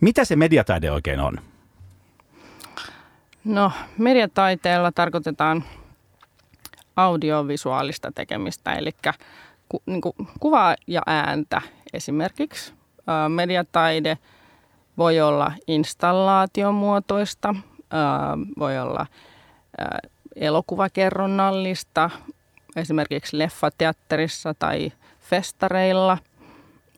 Mitä 0.00 0.24
se 0.24 0.36
mediataide 0.36 0.90
oikein 0.90 1.20
on? 1.20 1.38
No, 3.44 3.72
mediataiteella 3.98 4.92
tarkoitetaan 4.92 5.64
audiovisuaalista 6.96 8.12
tekemistä, 8.12 8.74
eli 8.74 8.90
ku, 9.68 9.82
niin 9.86 10.00
kuin 10.00 10.14
kuvaa 10.40 10.76
ja 10.86 11.02
ääntä 11.06 11.62
esimerkiksi. 11.92 12.72
Ää, 13.06 13.28
mediataide 13.28 14.18
voi 14.98 15.20
olla 15.20 15.52
installaatiomuotoista, 15.66 17.54
ää, 17.90 18.38
voi 18.58 18.78
olla 18.78 19.06
ää, 19.78 19.98
elokuvakerronnallista, 20.36 22.10
esimerkiksi 22.76 23.38
leffateatterissa 23.38 24.54
tai 24.54 24.92
festareilla, 25.20 26.18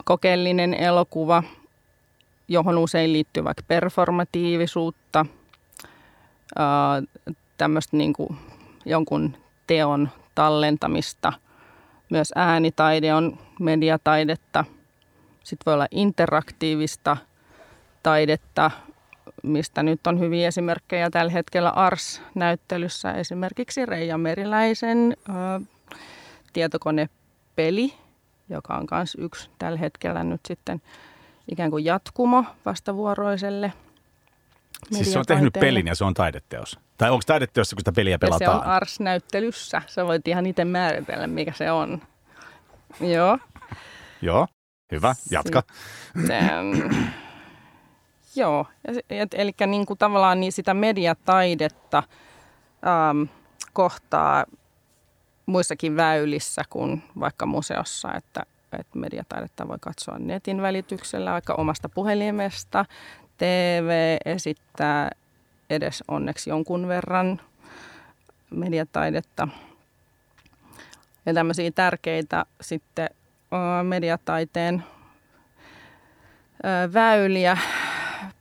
kokeellinen 0.05 0.75
elokuva, 0.75 1.43
johon 2.49 2.79
usein 2.79 3.13
liittyy 3.13 3.45
vaikka 3.45 3.63
performatiivisuutta, 3.69 5.27
tämmöistä 7.59 7.97
niin 7.97 8.13
kuin 8.13 8.39
jonkun 8.85 9.37
teon 9.69 10.09
tallentamista. 10.35 11.33
Myös 12.11 12.33
äänitaide 12.37 13.15
on 13.15 13.39
mediataidetta. 13.61 14.65
Sitten 15.45 15.63
voi 15.67 15.75
olla 15.75 15.87
interaktiivista 15.91 17.17
taidetta, 18.03 18.71
mistä 19.43 19.83
nyt 19.83 20.07
on 20.07 20.21
hyviä 20.21 20.49
esimerkkejä 20.49 21.11
tällä 21.11 21.33
hetkellä 21.33 21.71
ARS-näyttelyssä. 21.71 23.13
Esimerkiksi 23.13 23.87
Reija 23.87 24.19
Meriläisen 24.19 25.17
ää, 25.29 25.61
tietokonepeli, 26.53 27.95
joka 28.49 28.75
on 28.75 28.87
myös 28.91 29.17
yksi 29.21 29.51
tällä 29.59 29.79
hetkellä 29.79 30.25
nyt 30.25 30.41
sitten 30.49 30.83
ikään 31.51 31.71
kuin 31.71 31.85
jatkumo 31.85 32.45
vastavuoroiselle 32.67 33.73
Siis 34.93 35.13
se 35.13 35.19
on 35.19 35.25
tehnyt 35.27 35.53
pelin 35.53 35.87
ja 35.87 35.95
se 35.95 36.05
on 36.05 36.15
taideteos. 36.15 36.79
Tai 36.99 37.11
onko 37.11 37.23
taideteossa, 37.27 37.77
kun 37.77 37.81
sitä 37.81 37.93
peliä 37.93 38.19
pelataan? 38.19 38.57
Ja 38.57 38.63
se 38.63 38.69
on 38.69 38.73
Ars-näyttelyssä. 38.73 39.83
Sä 39.87 40.07
voit 40.07 40.29
ihan 40.29 40.47
itse 40.47 40.65
määritellä, 40.65 41.27
mikä 41.27 41.53
se 41.53 41.71
on. 41.71 42.03
Joo. 43.01 43.39
Joo, 44.23 44.47
hyvä. 44.93 45.15
Jatka. 45.31 45.63
Sitten, 46.19 46.91
joo, 48.37 48.67
eli 49.33 49.55
niin 49.67 49.87
kuin 49.87 49.99
tavallaan 49.99 50.41
niin 50.41 50.53
sitä 50.53 50.75
mediataidetta 50.75 52.03
ähm, 52.87 53.23
kohtaa 53.73 54.45
muissakin 55.47 55.97
väylissä 55.97 56.63
kuin 56.71 57.03
vaikka 57.21 57.47
museossa, 57.47 58.15
että, 58.15 58.43
että 58.79 58.99
mediataidetta 58.99 59.69
voi 59.69 59.79
katsoa 59.81 60.19
netin 60.19 60.63
välityksellä, 60.63 61.33
vaikka 61.33 61.55
omasta 61.55 61.89
puhelimesta 61.89 62.85
TV 63.39 64.17
esittää 64.25 65.11
edes 65.71 66.05
onneksi 66.09 66.51
jonkun 66.51 66.89
verran 66.89 67.41
mediataidetta. 68.51 69.49
Ja 71.27 71.35
tämmöisiä 71.35 71.71
tärkeitä 71.71 72.45
sitten 72.61 73.09
mediataiteen 73.83 74.85
väyliä 76.95 77.59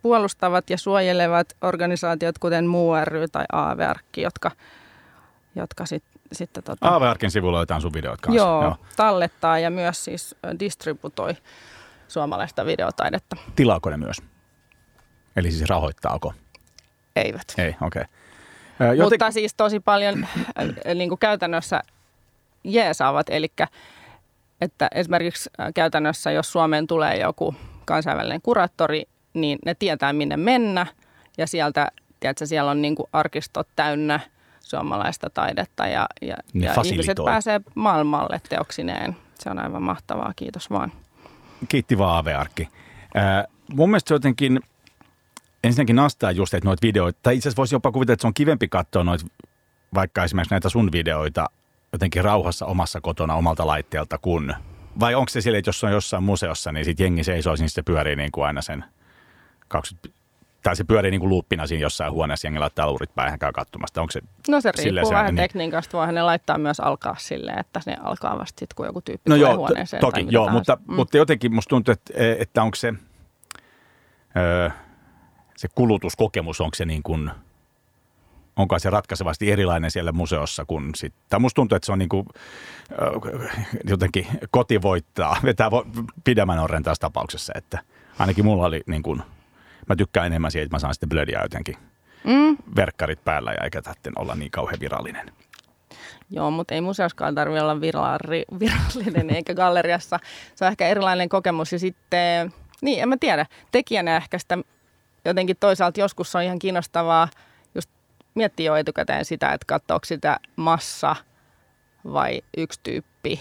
puolustavat 0.01 0.69
ja 0.69 0.77
suojelevat 0.77 1.47
organisaatiot, 1.61 2.37
kuten 2.37 2.67
Muu 2.67 2.93
ry 3.03 3.27
tai 3.27 3.45
AVR, 3.51 3.97
jotka, 4.17 4.51
jotka 5.55 5.85
sit, 5.85 6.03
sitten... 6.31 6.63
Tota, 6.63 6.95
AVRkin 6.95 7.31
sivulla 7.31 7.59
jotain 7.59 7.81
sun 7.81 7.93
videot 7.93 8.21
kanssa. 8.21 8.37
Joo, 8.43 8.63
joo, 8.63 8.75
tallettaa 8.95 9.59
ja 9.59 9.69
myös 9.69 10.05
siis 10.05 10.35
distributoi 10.59 11.33
suomalaista 12.07 12.65
videotaidetta. 12.65 13.35
Tilaako 13.55 13.89
ne 13.89 13.97
myös? 13.97 14.17
Eli 15.37 15.51
siis 15.51 15.69
rahoittaako? 15.69 16.33
Eivät. 17.15 17.53
Ei, 17.57 17.75
okei. 17.81 18.01
Okay. 18.01 18.95
Joten... 18.95 19.13
Mutta 19.13 19.31
siis 19.31 19.53
tosi 19.53 19.79
paljon 19.79 20.23
äh, 20.23 20.95
niin 20.95 21.09
kuin 21.09 21.19
käytännössä 21.19 21.81
jeesaavat, 22.63 23.27
eli 23.29 23.47
että 24.61 24.87
esimerkiksi 24.95 25.49
äh, 25.59 25.67
käytännössä, 25.75 26.31
jos 26.31 26.51
Suomeen 26.51 26.87
tulee 26.87 27.17
joku 27.17 27.55
kansainvälinen 27.85 28.41
kuraattori, 28.41 29.03
niin 29.33 29.59
ne 29.65 29.75
tietää 29.75 30.13
minne 30.13 30.37
mennä 30.37 30.85
ja 31.37 31.47
sieltä, 31.47 31.87
tiedätkö, 32.19 32.45
siellä 32.45 32.71
on 32.71 32.81
niin 32.81 32.95
kuin 32.95 33.09
arkistot 33.13 33.67
täynnä 33.75 34.19
suomalaista 34.59 35.29
taidetta 35.29 35.87
ja, 35.87 36.07
ja, 36.21 36.35
ja 36.53 36.73
ihmiset 36.85 37.17
pääsee 37.25 37.61
maailmalle 37.75 38.41
teoksineen. 38.49 39.15
Se 39.39 39.49
on 39.49 39.59
aivan 39.59 39.83
mahtavaa, 39.83 40.33
kiitos 40.35 40.69
vaan. 40.69 40.91
Kiitti 41.69 41.97
vaan 41.97 42.17
Ave-arkki. 42.17 42.69
Äh, 43.17 43.43
mun 43.73 43.89
mielestä 43.89 44.13
jotenkin 44.13 44.59
ensinnäkin 45.67 45.95
nastaa 45.95 46.31
just, 46.31 46.53
että 46.53 46.67
noita 46.67 46.87
videoita, 46.87 47.19
tai 47.23 47.35
itse 47.35 47.49
asiassa 47.49 47.59
voisi 47.59 47.75
jopa 47.75 47.91
kuvitella, 47.91 48.13
että 48.13 48.21
se 48.21 48.27
on 48.27 48.33
kivempi 48.33 48.67
katsoa 48.67 49.03
noita, 49.03 49.25
vaikka 49.93 50.23
esimerkiksi 50.23 50.53
näitä 50.53 50.69
sun 50.69 50.91
videoita 50.91 51.49
jotenkin 51.93 52.23
rauhassa 52.23 52.65
omassa 52.65 53.01
kotona 53.01 53.35
omalta 53.35 53.67
laitteelta 53.67 54.17
kun, 54.17 54.53
vai 54.99 55.15
onko 55.15 55.29
se 55.29 55.41
sille, 55.41 55.57
että 55.57 55.69
jos 55.69 55.83
on 55.83 55.91
jossain 55.91 56.23
museossa, 56.23 56.71
niin 56.71 56.85
sitten 56.85 57.03
jengi 57.03 57.23
seisoo, 57.23 57.55
niin 57.59 57.69
se 57.69 57.81
pyörii 57.81 58.15
niin 58.15 58.31
kuin 58.31 58.45
aina 58.45 58.61
sen 58.61 58.85
20, 59.67 60.19
tai 60.63 60.75
se 60.75 60.83
pyörii 60.83 61.11
niin 61.11 61.19
kuin 61.19 61.29
luuppina 61.29 61.67
siinä 61.67 61.81
jossain 61.81 62.11
huoneessa, 62.11 62.47
jengi 62.47 62.59
laittaa 62.59 62.87
luurit 62.87 63.15
päähän 63.15 63.39
käy 63.39 63.51
katsomasta. 63.51 64.01
Onko 64.01 64.11
se 64.11 64.21
No 64.47 64.61
se 64.61 64.71
riippuu 64.71 65.11
vähän 65.11 65.25
niin... 65.25 65.35
tekniikasta, 65.35 65.97
voihan 65.97 66.15
ne 66.15 66.23
laittaa 66.23 66.57
myös 66.57 66.79
alkaa 66.79 67.15
silleen, 67.19 67.59
että 67.59 67.81
ne 67.85 67.97
alkaa 68.03 68.39
vasta 68.39 68.59
sitten, 68.59 68.75
kun 68.75 68.85
joku 68.85 69.01
tyyppi 69.01 69.29
no 69.29 69.35
tulee 69.35 69.49
joo, 69.49 69.57
huoneeseen. 69.57 70.01
toki, 70.01 70.27
joo, 70.29 70.49
mutta, 70.49 70.77
mm. 70.87 70.95
mutta 70.95 71.17
jotenkin 71.17 71.55
musta 71.55 71.69
tuntuu, 71.69 71.91
että, 71.91 72.13
että 72.39 72.63
onko 72.63 72.75
se, 72.75 72.93
öö, 74.37 74.69
se 75.57 75.67
kulutuskokemus, 75.75 76.61
onko 76.61 76.75
se 76.75 76.85
niin 76.85 77.03
kuin, 77.03 77.31
onko 78.55 78.79
se 78.79 78.89
ratkaisevasti 78.89 79.51
erilainen 79.51 79.91
siellä 79.91 80.11
museossa 80.11 80.65
kuin 80.65 80.95
sitten. 80.95 81.41
Musta 81.41 81.55
tuntuu, 81.55 81.75
että 81.75 81.85
se 81.85 81.91
on 81.91 81.99
niin 81.99 82.09
kuin, 82.09 82.27
jotenkin 83.83 84.27
koti 84.51 84.81
voittaa, 84.81 85.37
vetää 85.43 85.69
pidemmän 86.23 86.59
orren 86.59 86.83
taas 86.83 86.99
tapauksessa, 86.99 87.53
että 87.55 87.79
ainakin 88.19 88.45
mulla 88.45 88.65
oli 88.65 88.83
niin 88.87 89.03
kuin, 89.03 89.21
mä 89.89 89.95
tykkään 89.95 90.25
enemmän 90.25 90.51
siitä, 90.51 90.63
että 90.63 90.75
mä 90.75 90.79
saan 90.79 90.93
sitten 90.93 91.09
blödiä 91.09 91.41
jotenkin 91.43 91.75
mm. 92.23 92.57
verkkarit 92.75 93.23
päällä 93.23 93.51
ja 93.51 93.63
eikä 93.63 93.81
tarvitse 93.81 94.11
olla 94.15 94.35
niin 94.35 94.51
kauhean 94.51 94.79
virallinen. 94.79 95.31
Joo, 96.29 96.51
mutta 96.51 96.73
ei 96.73 96.81
museoskaan 96.81 97.35
tarvitse 97.35 97.63
olla 97.63 97.81
virallinen 98.59 99.29
eikä 99.29 99.53
galleriassa. 99.53 100.19
Se 100.55 100.65
on 100.65 100.71
ehkä 100.71 100.87
erilainen 100.87 101.29
kokemus 101.29 101.71
ja 101.71 101.79
sitten, 101.79 102.53
niin 102.81 103.01
en 103.01 103.09
mä 103.09 103.17
tiedä, 103.19 103.45
tekijänä 103.71 104.17
ehkä 104.17 104.39
sitä 104.39 104.57
jotenkin 105.29 105.57
toisaalta 105.59 105.99
joskus 105.99 106.35
on 106.35 106.43
ihan 106.43 106.59
kiinnostavaa 106.59 107.27
just 107.75 107.89
miettiä 108.35 108.65
jo 108.65 108.75
etukäteen 108.75 109.25
sitä, 109.25 109.53
että 109.53 109.65
katsoako 109.67 110.05
sitä 110.05 110.39
massa 110.55 111.15
vai 112.13 112.41
yksi 112.57 112.79
tyyppi 112.83 113.39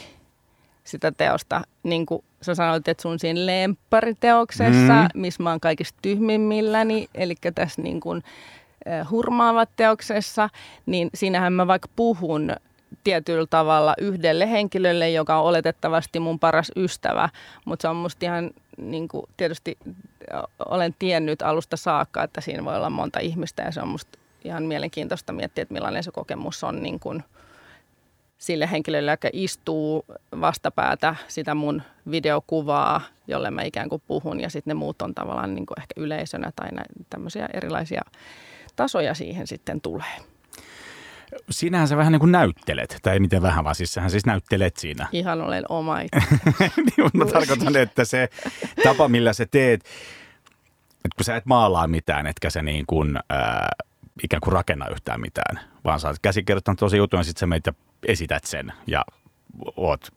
sitä 0.85 1.13
teosta. 1.13 1.63
Niin 1.83 2.07
kuin 2.07 2.25
sä 2.43 2.55
sanoit, 2.55 2.89
että 2.89 3.03
sun 3.03 3.19
siinä 3.19 3.47
lemppariteoksessa, 3.47 5.03
mm. 5.03 5.21
missä 5.21 5.43
mä 5.43 5.51
oon 5.51 5.61
kaikista 5.61 5.99
tyhmimmilläni, 6.03 7.09
eli 7.15 7.35
tässä 7.55 7.83
niin 7.83 8.01
kuin, 8.01 8.23
hurmaavat 9.11 9.71
teoksessa, 9.77 10.49
niin 10.87 11.11
siinähän 11.15 11.53
mä 11.53 11.67
vaikka 11.67 11.89
puhun 11.97 12.53
tietyllä 13.05 13.47
tavalla 13.51 13.95
yhdelle 13.99 14.51
henkilölle, 14.51 15.11
joka 15.11 15.39
on 15.39 15.45
oletettavasti 15.45 16.21
mun 16.21 16.39
paras 16.39 16.73
ystävä, 16.77 17.29
mutta 17.65 17.83
se 17.83 17.89
on 17.89 17.97
musta 17.97 18.27
ihan 18.27 18.51
niin 18.77 19.09
kuin, 19.09 19.27
tietysti 19.37 19.79
olen 20.69 20.95
tiennyt 20.99 21.43
alusta 21.43 21.77
saakka, 21.77 22.23
että 22.23 22.41
siinä 22.41 22.65
voi 22.65 22.77
olla 22.77 22.91
monta 22.91 23.21
ihmistä 23.21 23.63
ja 23.63 23.73
se 23.73 23.81
on 23.81 23.89
musta 23.89 24.19
ihan 24.45 24.63
mielenkiintoista 24.63 25.33
miettiä, 25.33 25.63
että 25.63 25.75
millainen 25.75 26.05
se 26.05 26.11
kokemus 26.11 26.65
on 26.65 26.83
niin 26.83 27.01
kuin 27.01 27.25
sille 28.39 28.71
henkilölle, 28.71 29.11
joka 29.11 29.29
istuu 29.33 30.05
vastapäätä 30.41 31.17
sitä 31.29 31.55
mun 31.55 31.83
videokuvaa, 32.11 33.01
jolle 33.29 33.51
mä 33.51 33.63
ikään 33.63 33.89
kuin 33.89 34.03
puhun 34.07 34.41
ja 34.41 34.51
sitten 34.51 34.71
ne 34.71 34.75
muut 34.75 35.03
on 35.03 35.15
tavallaan 35.15 35.55
niin 35.55 35.67
kuin 35.67 35.81
ehkä 35.81 35.95
yleisönä 35.97 36.53
tai 36.57 36.69
näin, 36.73 36.87
tämmöisiä 37.11 37.49
erilaisia 37.55 38.03
tasoja 38.77 39.15
siihen 39.15 39.47
sitten 39.47 39.81
tulee. 39.81 40.17
Siinähän 41.51 41.89
sä 41.89 41.97
vähän 41.97 42.13
niin 42.13 42.21
kuin 42.21 42.33
näyttelet, 42.33 42.99
tai 43.03 43.13
ei 43.13 43.21
miten 43.21 43.43
vähän, 43.43 43.65
vaan 43.65 43.75
siis 43.75 43.95
sähän 43.95 44.11
siis 44.11 44.27
näyttelet 44.27 44.77
siinä. 44.77 45.09
Ihan 45.13 45.41
olen 45.41 45.65
oma 45.69 45.99
niin, 45.99 47.11
mä 47.15 47.25
tarkoitan, 47.25 47.77
että 47.77 48.05
se 48.05 48.29
tapa, 48.85 49.09
millä 49.09 49.33
sä 49.33 49.47
teet, 49.51 49.81
että 51.05 51.17
kun 51.17 51.25
sä 51.25 51.37
et 51.37 51.47
maalaa 51.47 51.89
mitään, 51.89 52.27
etkä 52.27 52.51
sä 52.51 52.63
niin 52.63 52.87
kuin, 52.87 53.19
ää, 53.31 53.69
ikään 54.23 54.41
kuin 54.41 54.53
rakenna 54.53 54.89
yhtään 54.89 55.21
mitään, 55.21 55.61
vaan 55.85 56.01
sä 56.01 56.09
oot 56.09 56.19
käsikirjoittanut 56.23 56.79
tosi 56.79 56.97
jutun 56.97 57.21
ja 57.21 57.25
sitten 57.25 57.41
sä 57.41 57.47
meitä 57.47 57.73
esität 58.07 58.45
sen 58.45 58.73
ja 58.87 59.05
oot 59.77 60.09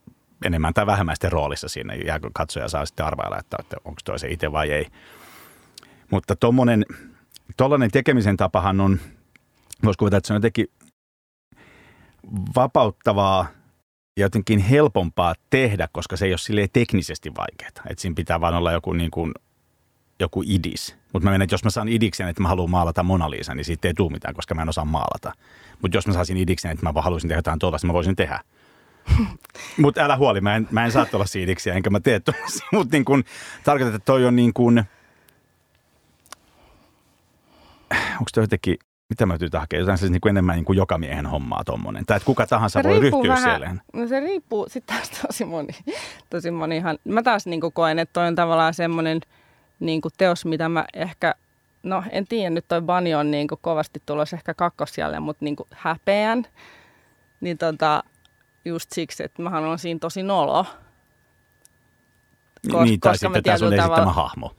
enemmän 0.46 0.74
tai 0.74 0.86
vähemmän 0.86 1.16
sitten 1.16 1.32
roolissa 1.32 1.68
siinä 1.68 1.94
ja 1.94 2.20
katsoja 2.34 2.68
saa 2.68 2.86
sitten 2.86 3.06
arvailla, 3.06 3.39
että, 3.39 3.58
että 3.60 3.78
onko 3.86 4.01
toi 4.06 4.20
se 4.20 4.28
itse 4.28 4.51
vai 4.51 4.72
ei. 4.72 4.88
Mutta 6.12 6.36
tuommoinen 6.36 6.86
Tuollainen 7.58 7.92
tekemisen 7.92 8.38
tapahan 8.38 8.82
on, 8.82 9.00
voisi 9.84 9.98
kuvata, 9.98 10.18
että 10.18 10.28
se 10.28 10.34
on 10.34 10.38
jotenkin 10.38 10.68
vapauttavaa 12.56 13.48
ja 14.18 14.26
jotenkin 14.26 14.60
helpompaa 14.60 15.36
tehdä, 15.50 15.88
koska 15.92 16.18
se 16.18 16.26
ei 16.26 16.32
ole 16.32 16.38
silleen 16.38 16.70
teknisesti 16.74 17.32
vaikeaa. 17.38 17.72
Että 17.90 18.02
siinä 18.02 18.16
pitää 18.16 18.42
vaan 18.42 18.54
olla 18.56 18.72
joku, 18.72 18.94
niin 18.94 19.12
kuin, 19.12 19.32
joku 20.20 20.44
idis. 20.46 20.96
Mutta 21.14 21.24
mä 21.24 21.32
menen, 21.32 21.42
että 21.42 21.54
jos 21.54 21.64
mä 21.64 21.70
saan 21.70 21.88
idiksen, 21.88 22.28
että 22.28 22.42
mä 22.42 22.48
haluan 22.48 22.70
maalata 22.70 23.04
Mona 23.04 23.30
Lisa, 23.30 23.56
niin 23.56 23.66
siitä 23.66 23.88
ei 23.88 23.94
tule 23.94 24.12
mitään, 24.12 24.34
koska 24.34 24.56
mä 24.56 24.62
en 24.62 24.70
osaa 24.70 24.86
maalata. 24.86 25.34
Mutta 25.82 25.98
jos 25.98 26.08
mä 26.08 26.14
saisin 26.14 26.38
idiksen, 26.38 26.72
että 26.72 26.86
mä 26.86 26.94
vaan 26.94 27.04
haluaisin 27.04 27.28
tehdä 27.28 27.40
jotain 27.40 27.60
tuollaista, 27.60 27.88
mä 27.88 27.94
voisin 27.94 28.16
tehdä. 28.16 28.40
Mutta 29.82 30.02
älä 30.02 30.18
huoli, 30.18 30.42
mä 30.42 30.56
en, 30.56 30.68
mä 30.72 30.86
en 30.86 30.92
saa 30.92 31.06
tuolla 31.06 31.26
siidiksiä, 31.26 31.74
enkä 31.74 31.90
mä 31.90 32.00
tee 32.00 32.20
tuollaisia. 32.20 32.68
Mutta 32.78 32.96
niin 32.96 33.06
kun, 33.06 33.24
tarkoitan, 33.64 33.96
että 33.96 34.06
toi 34.06 34.26
on 34.26 34.36
niin 34.36 34.54
kuin, 34.54 34.84
onko 37.92 38.30
toi 38.34 38.44
jotenkin, 38.44 38.78
mitä 39.10 39.25
mä 39.25 39.34
yritän 39.34 39.62
hakea, 39.62 39.80
jotain 39.80 39.98
siis 39.98 40.12
niin 40.12 40.22
kuin 40.22 40.30
enemmän 40.30 40.56
niin 40.56 40.66
kuin 40.66 40.78
joka 40.78 40.98
miehen 40.98 41.25
hommaa 41.25 41.63
tuommoinen. 41.63 42.06
Tai 42.06 42.18
että 42.18 42.25
kuka 42.25 42.48
tahansa 42.48 42.80
Se 42.84 42.89
voi 42.89 43.00
ryhtyä 43.00 43.34
vähän-. 43.34 43.82
No 43.94 44.08
se 44.08 44.20
riippuu 44.20 44.66
sitten 44.70 44.98
taas 44.98 45.10
tosi 45.10 45.46
moni. 45.46 45.74
Tosi 46.30 46.51
monihan. 46.51 46.98
Mä 47.04 47.24
taas 47.24 47.46
niin 47.46 47.62
koen, 47.74 48.00
että 48.00 48.13
toi 48.13 48.28
on 48.28 48.36
tavallaan 48.36 48.74
semmoinen 48.74 49.22
niin 49.80 50.01
teos, 50.18 50.46
mitä 50.46 50.70
mä 50.70 50.86
ehkä, 50.94 51.36
no 51.84 52.04
en 52.12 52.28
tiedä, 52.28 52.50
nyt 52.50 52.66
toi 52.68 52.82
Bani 52.82 53.16
on 53.16 53.32
niin 53.32 53.48
kovasti 53.62 54.01
tulossa 54.06 54.36
ehkä 54.36 54.54
kakkosjalle, 54.54 55.20
mutta 55.20 55.46
niin 55.46 55.56
häpeän. 55.72 56.46
Niin 57.42 57.58
tota, 57.58 58.04
just 58.66 58.92
siksi, 58.92 59.24
että 59.24 59.42
mä 59.42 59.50
on 59.58 59.80
siinä 59.80 60.00
tosi 60.00 60.24
nolo. 60.24 60.66
Kos- 62.72 62.84
niin, 62.84 63.00
tai 63.00 63.12
koska 63.13 63.28
sitten 63.28 63.44
tämä 63.44 63.58
sun 63.58 63.68
esittämä 63.74 63.96
tavalla- 63.96 64.13
hahmo. 64.13 64.56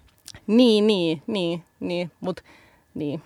Niin, 0.47 0.87
niin, 0.87 1.23
niin, 1.26 1.64
niin, 1.80 2.11
mutta 2.21 2.42
niin. 2.95 3.23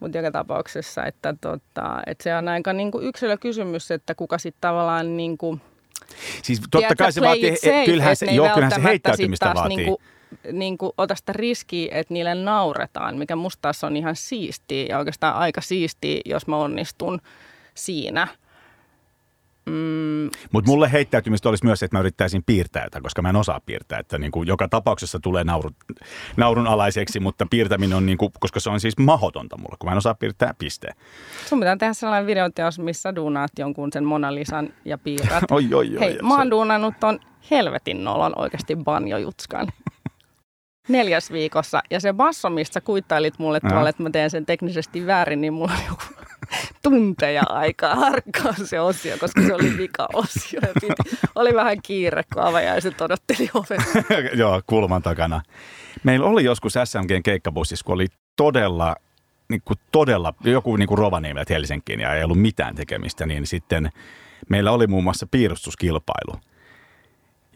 Mut 0.00 0.14
joka 0.14 0.30
tapauksessa, 0.30 1.04
että, 1.06 1.34
tota, 1.40 2.02
että 2.06 2.24
se 2.24 2.36
on 2.36 2.48
aika 2.48 2.72
niinku 2.72 3.00
yksilökysymys, 3.00 3.90
että 3.90 4.14
kuka 4.14 4.38
sitten 4.38 4.60
tavallaan 4.60 5.16
niinku, 5.16 5.60
Siis 6.42 6.60
totta 6.60 6.78
tiedätkö, 6.78 7.04
kai 7.04 7.12
se 7.12 7.20
vaatii, 7.20 7.56
safe, 7.56 7.84
kyllähän 7.84 8.12
että 8.12 8.26
se, 8.26 8.32
joo, 8.32 8.48
kyllähän 8.54 8.82
se 8.82 8.82
heittäytymistä 8.82 9.52
vaatii. 9.54 9.76
Niinku, 9.76 10.00
niinku 10.52 10.94
ota 10.98 11.14
sitä 11.14 11.32
riskiä, 11.32 11.88
että 11.94 12.14
niille 12.14 12.34
nauretaan, 12.34 13.16
mikä 13.16 13.36
musta 13.36 13.62
taas 13.62 13.84
on 13.84 13.96
ihan 13.96 14.16
siistiä 14.16 14.86
ja 14.88 14.98
oikeastaan 14.98 15.36
aika 15.36 15.60
siistiä, 15.60 16.20
jos 16.24 16.46
mä 16.46 16.56
onnistun 16.56 17.20
siinä. 17.74 18.28
Mm, 19.68 20.30
Mutta 20.52 20.70
mulle 20.70 20.92
heittäytymistä 20.92 21.48
olisi 21.48 21.64
myös, 21.64 21.78
se, 21.78 21.84
että 21.86 21.96
mä 21.96 22.00
yrittäisin 22.00 22.42
piirtää 22.46 22.84
jotain, 22.84 23.02
koska 23.02 23.22
mä 23.22 23.28
en 23.28 23.36
osaa 23.36 23.60
piirtää. 23.66 23.98
Että 23.98 24.18
niin 24.18 24.30
kuin 24.30 24.48
joka 24.48 24.68
tapauksessa 24.68 25.20
tulee 25.20 25.44
naurun, 25.44 25.74
naurun 26.36 26.66
alaiseksi, 26.66 27.20
mutta 27.20 27.46
piirtäminen 27.50 27.96
on, 27.96 28.06
niin 28.06 28.18
kuin, 28.18 28.32
koska 28.40 28.60
se 28.60 28.70
on 28.70 28.80
siis 28.80 28.98
mahdotonta 28.98 29.56
mulle, 29.56 29.76
kun 29.78 29.88
mä 29.88 29.92
en 29.92 29.98
osaa 29.98 30.14
piirtää 30.14 30.54
piste. 30.58 30.88
sun 31.46 31.60
pitää 31.60 31.76
tehdä 31.76 31.92
sellainen 31.92 32.26
videoteos, 32.26 32.78
missä 32.78 33.14
duunaat 33.14 33.50
jonkun 33.58 33.92
sen 33.92 34.04
Mona 34.04 34.34
Lisan 34.34 34.72
ja 34.84 34.98
piirrät. 34.98 35.44
Oi, 35.50 35.68
oi, 35.74 35.94
oi. 35.96 36.00
Hei, 36.00 36.12
se- 36.16 36.22
mä 36.22 36.36
oon 36.38 36.50
duunannut 36.50 36.94
ton 37.00 37.20
helvetin 37.50 38.04
nolon 38.04 38.32
oikeasti 38.36 38.76
banjojutskan. 38.76 39.66
Neljäs 40.88 41.32
viikossa. 41.32 41.82
Ja 41.90 42.00
se 42.00 42.12
basso, 42.12 42.50
mistä 42.50 42.80
kuittailit 42.80 43.38
mulle 43.38 43.60
Joo. 43.62 43.70
tuolla, 43.72 43.88
että 43.88 44.02
mä 44.02 44.10
teen 44.10 44.30
sen 44.30 44.46
teknisesti 44.46 45.06
väärin, 45.06 45.40
niin 45.40 45.52
mulla 45.52 45.72
on 45.72 45.78
joku 45.88 46.02
tunteja 46.82 47.42
aikaa 47.48 47.94
harkkaa 47.94 48.52
se 48.52 48.80
osio, 48.80 49.18
koska 49.18 49.42
se 49.42 49.54
oli 49.54 49.78
vika-osio. 49.78 50.60
Ja 50.62 50.68
piti, 50.80 51.16
oli 51.34 51.54
vähän 51.54 51.82
kiire, 51.82 52.22
kun 52.34 52.42
avajaiset 52.42 53.00
odotteli 53.00 53.50
ovessa. 53.54 53.98
Joo, 54.34 54.62
kulman 54.66 55.02
takana. 55.02 55.40
Meillä 56.04 56.26
oli 56.26 56.44
joskus 56.44 56.74
SMGn 56.84 57.22
keikkabussissa, 57.22 57.84
kun 57.84 57.94
oli 57.94 58.06
todella, 58.36 58.96
niin 59.48 59.62
kuin 59.64 59.78
todella 59.92 60.34
joku 60.44 60.76
niin 60.76 60.88
kuin 60.88 60.98
Rovaniemeltä 60.98 61.54
Helsinkiin 61.54 62.00
ja 62.00 62.14
ei 62.14 62.24
ollut 62.24 62.40
mitään 62.40 62.74
tekemistä, 62.74 63.26
niin 63.26 63.46
sitten 63.46 63.90
meillä 64.48 64.72
oli 64.72 64.86
muun 64.86 65.04
muassa 65.04 65.26
piirustuskilpailu, 65.30 66.40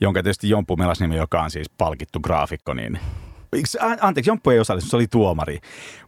jonka 0.01 0.23
tietysti 0.23 0.49
Jomppu 0.49 0.77
Melasnimi, 0.77 1.17
joka 1.17 1.43
on 1.43 1.51
siis 1.51 1.71
palkittu 1.71 2.21
graafikko, 2.21 2.75
niin 2.75 2.99
Anteeksi, 4.01 4.31
Jomppu 4.31 4.51
ei 4.51 4.59
osallistunut, 4.59 4.91
se 4.91 4.97
oli 4.97 5.07
tuomari. 5.07 5.59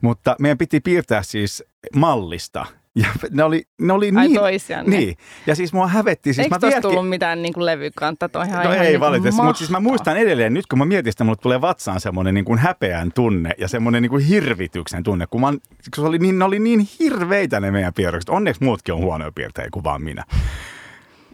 Mutta 0.01 0.37
meidän 0.41 0.59
piti 0.59 0.81
piirtää 0.81 1.23
siis 1.23 1.65
mallista. 1.97 2.67
Ja 2.97 3.07
ne 3.31 3.45
oli, 3.45 3.63
ne 3.81 3.93
oli 3.93 4.13
Ai 4.17 4.29
niin... 4.29 4.41
toisianne. 4.41 4.97
Niin. 4.97 5.17
Ja 5.47 5.55
siis 5.55 5.73
mua 5.73 5.89
hävetti. 5.89 6.35
Siis 6.35 6.39
Eikö 6.39 6.55
mä 6.55 6.59
tuossa 6.59 6.77
vieläkin- 6.77 6.91
tullut 6.91 7.09
mitään 7.09 7.43
niin 7.43 7.53
kuin 7.55 7.67
levykantta? 7.67 8.29
Toi 8.29 8.47
ihan, 8.47 8.65
No 8.65 8.73
ihan 8.73 8.85
ei 8.87 8.91
niin 8.93 9.01
valitettavasti, 9.01 9.43
mutta 9.43 9.59
siis 9.59 9.71
mä 9.71 9.81
muistan 9.81 10.17
edelleen, 10.17 10.55
nyt 10.55 10.67
kun 10.67 10.79
mä 10.79 10.85
mietin 10.85 11.13
sitä, 11.13 11.25
mulle 11.25 11.39
tulee 11.43 11.61
vatsaan 11.61 12.01
semmoinen 12.01 12.35
niin 12.35 12.45
kuin 12.45 12.59
häpeän 12.59 13.13
tunne 13.15 13.51
ja 13.59 13.69
semmoinen 13.69 14.03
niin 14.03 14.11
kuin 14.11 14.25
hirvityksen 14.25 15.03
tunne, 15.03 15.27
kun, 15.27 15.41
mä, 15.41 15.51
kun 15.51 15.61
se 15.97 16.01
oli 16.01 16.19
niin, 16.19 16.39
ne 16.39 16.45
oli 16.45 16.59
niin 16.59 16.89
hirveitä 17.01 17.61
ne 17.61 17.71
meidän 17.71 17.95
piirrokset. 17.95 18.29
Onneksi 18.29 18.65
muutkin 18.65 18.95
on 18.95 19.01
huonoja 19.01 19.33
piirtejä 19.35 19.69
kuin 19.73 19.85
vaan 19.85 20.03
minä. 20.03 20.25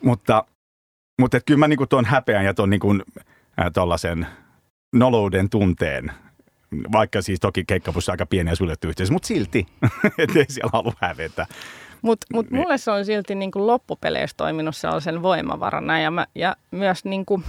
Mutta, 0.03 0.45
mutta 1.21 1.37
et 1.37 1.43
kyllä 1.47 1.59
mä 1.59 1.69
niin 1.69 1.77
kuin 1.79 1.89
tuon 1.89 2.05
häpeän 2.05 2.45
ja 2.45 2.55
tuon 2.55 2.71
niin 2.71 2.81
kuin, 2.81 3.03
äh, 3.61 3.67
tollasen 3.75 4.27
nolouden 4.93 5.51
tunteen, 5.51 6.13
vaikka 6.93 7.23
siis 7.23 7.41
toki 7.41 7.65
keikkapussa 7.65 8.13
aika 8.13 8.27
pieni 8.27 8.51
ja 8.51 8.57
suljettu 8.57 8.89
yhteisö, 8.89 9.13
mutta 9.13 9.29
silti, 9.29 9.67
ettei 10.19 10.45
siellä 10.49 10.71
halua 10.73 10.93
hävetä. 11.01 11.47
Mutta 12.03 12.27
mut 12.35 12.51
Niin. 12.51 12.61
mulle 12.61 12.79
se 12.79 12.91
on 12.91 13.05
silti 13.05 13.35
niin 13.35 13.51
kuin 13.51 13.67
loppupeleissä 13.67 14.37
toiminut 14.37 14.77
sellaisen 14.77 15.23
voimavarana 15.23 16.01
ja, 16.01 16.11
mä, 16.11 16.27
ja 16.35 16.57
myös 16.71 17.05
niin 17.05 17.27
kuin 17.27 17.45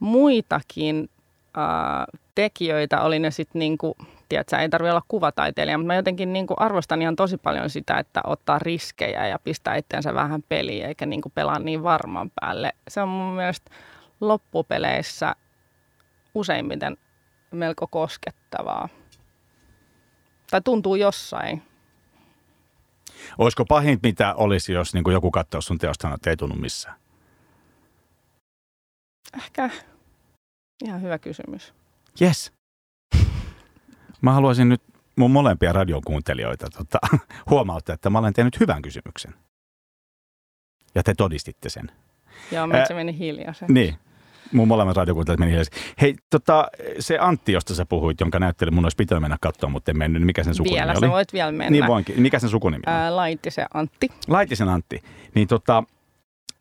muitakin 0.00 1.10
äh, 1.58 2.20
tekijöitä, 2.34 3.00
oli 3.02 3.18
ne 3.18 3.30
sitten 3.30 3.58
niin 3.58 3.78
kuin, 3.78 3.94
tiedätkö, 4.28 4.56
ei 4.56 4.68
tarvitse 4.68 4.90
olla 4.90 5.02
kuvataiteilija, 5.08 5.78
mutta 5.78 5.86
mä 5.86 5.94
jotenkin 5.94 6.32
niin 6.32 6.46
kuin 6.46 6.60
arvostan 6.60 7.02
ihan 7.02 7.16
tosi 7.16 7.36
paljon 7.36 7.70
sitä, 7.70 7.98
että 7.98 8.20
ottaa 8.24 8.58
riskejä 8.58 9.26
ja 9.26 9.38
pistää 9.44 9.76
itseensä 9.76 10.14
vähän 10.14 10.42
peliä 10.48 10.88
eikä 10.88 11.06
niin 11.06 11.20
kuin 11.20 11.32
pelaa 11.34 11.58
niin 11.58 11.82
varman 11.82 12.30
päälle. 12.40 12.72
Se 12.88 13.02
on 13.02 13.08
mun 13.08 13.34
mielestä 13.34 13.70
loppupeleissä 14.20 15.34
useimmiten 16.34 16.96
melko 17.50 17.86
koskettavaa. 17.86 18.88
Tai 20.50 20.60
tuntuu 20.60 20.94
jossain. 20.94 21.62
Olisiko 23.38 23.64
pahinta, 23.64 24.08
mitä 24.08 24.34
olisi, 24.34 24.72
jos 24.72 24.94
niin 24.94 25.12
joku 25.12 25.30
katsoo 25.30 25.60
sun 25.60 25.78
teosta 25.78 26.14
että 26.14 26.30
ei 26.30 26.36
tunnu 26.36 26.56
missään? 26.56 26.96
Ehkä 29.36 29.70
ihan 30.84 31.02
hyvä 31.02 31.18
kysymys. 31.18 31.74
Yes. 32.22 32.52
Mä 34.22 34.32
haluaisin 34.32 34.68
nyt 34.68 34.82
mun 35.16 35.30
molempia 35.30 35.72
radiokuuntelijoita 35.72 36.66
tota, 36.70 36.98
huomauttaa, 37.50 37.94
että 37.94 38.10
mä 38.10 38.18
olen 38.18 38.32
tehnyt 38.32 38.60
hyvän 38.60 38.82
kysymyksen. 38.82 39.34
Ja 40.94 41.02
te 41.02 41.14
todistitte 41.14 41.68
sen. 41.68 41.92
Joo, 42.52 42.66
meitä 42.66 42.88
se 42.88 42.94
meni 42.94 43.18
hiljaisen. 43.18 43.68
Niin. 43.68 43.98
Mun 44.52 44.68
molemmat 44.68 44.96
radiokuuntelijat 44.96 45.38
meni 45.40 45.50
hiljaisesti. 45.50 45.80
Hei, 46.00 46.14
tota, 46.30 46.68
se 46.98 47.18
Antti, 47.20 47.52
josta 47.52 47.74
sä 47.74 47.86
puhuit, 47.86 48.20
jonka 48.20 48.38
näytteli, 48.38 48.70
mun 48.70 48.84
olisi 48.84 48.96
pitänyt 48.96 49.22
mennä 49.22 49.36
katsoa, 49.40 49.70
mutta 49.70 49.90
en 49.90 49.98
mennyt. 49.98 50.22
Mikä 50.22 50.44
sen 50.44 50.54
sukunimi 50.54 50.78
Vielä, 50.78 50.92
oli? 50.92 51.00
sä 51.00 51.08
voit 51.08 51.32
vielä 51.32 51.52
mennä. 51.52 51.70
Niin 51.70 51.86
voinkin. 51.86 52.22
Mikä 52.22 52.38
sen 52.38 52.50
sukunimi 52.50 52.82
on? 52.86 52.92
Ää, 52.92 53.16
Laitisen 53.16 53.66
Antti. 53.74 54.08
Laitisen 54.28 54.68
Antti. 54.68 55.02
Niin 55.34 55.48
tota, 55.48 55.84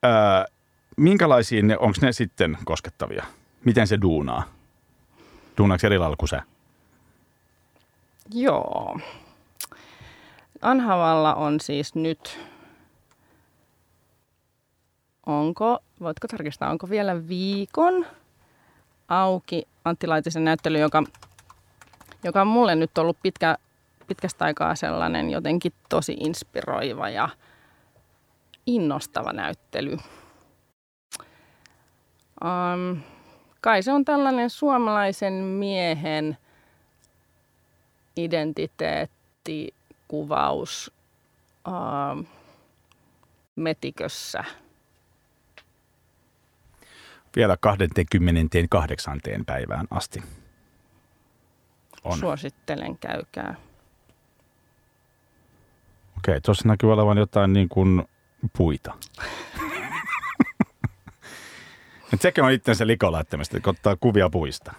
ää, 0.04 0.46
minkälaisia 0.98 1.64
ne, 1.64 1.78
onko 1.78 1.98
ne 2.02 2.12
sitten 2.12 2.58
koskettavia? 2.66 3.26
Miten 3.66 3.88
se 3.88 4.02
duunaa? 4.02 4.44
Duunaako 5.58 5.88
eri 5.88 5.98
lailla 5.98 6.16
kuin 6.16 6.30
sä? 6.30 6.42
Joo. 8.34 9.00
Anhavalla 10.62 11.36
on 11.36 11.60
siis 11.60 11.96
nyt, 11.96 12.40
onko, 15.30 15.80
voitko 16.00 16.28
tarkistaa, 16.28 16.70
onko 16.70 16.90
vielä 16.90 17.28
viikon 17.28 18.06
auki 19.08 19.68
Antti 19.86 20.08
Laitisen 20.08 20.44
näyttely, 20.44 20.80
joka, 20.80 21.04
joka 22.24 22.42
on 22.42 22.48
mulle 22.48 22.76
nyt 22.76 22.98
ollut 22.98 23.18
pitkä, 23.24 23.58
pitkästä 24.08 24.46
aikaa 24.46 24.76
sellainen 24.76 25.30
jotenkin 25.30 25.74
tosi 25.90 26.18
inspiroiva 26.20 27.10
ja 27.10 27.30
innostava 28.66 29.34
näyttely. 29.34 29.98
Um, 32.44 33.02
kai 33.62 33.84
se 33.84 33.94
on 33.94 34.06
tällainen 34.06 34.50
suomalaisen 34.50 35.34
miehen 35.34 36.38
identiteettikuvaus 38.18 40.92
uh, 41.68 42.26
metikössä. 43.56 44.44
Vielä 47.36 47.58
28. 47.60 49.20
päivään 49.46 49.88
asti. 49.92 50.24
On. 52.04 52.18
Suosittelen, 52.18 52.98
käykää. 52.98 53.56
Okei, 56.18 56.42
tuossa 56.42 56.68
näkyy 56.68 56.94
olevan 56.94 57.18
jotain 57.18 57.54
niin 57.54 57.70
kuin 57.70 58.04
puita. 58.58 58.94
Et 62.14 62.22
sekin 62.22 62.44
on 62.44 62.52
itsensä 62.52 62.88
likolaittamista, 62.88 63.58
että 63.58 63.70
ottaa 63.70 63.96
kuvia 63.96 64.30
puista. 64.30 64.74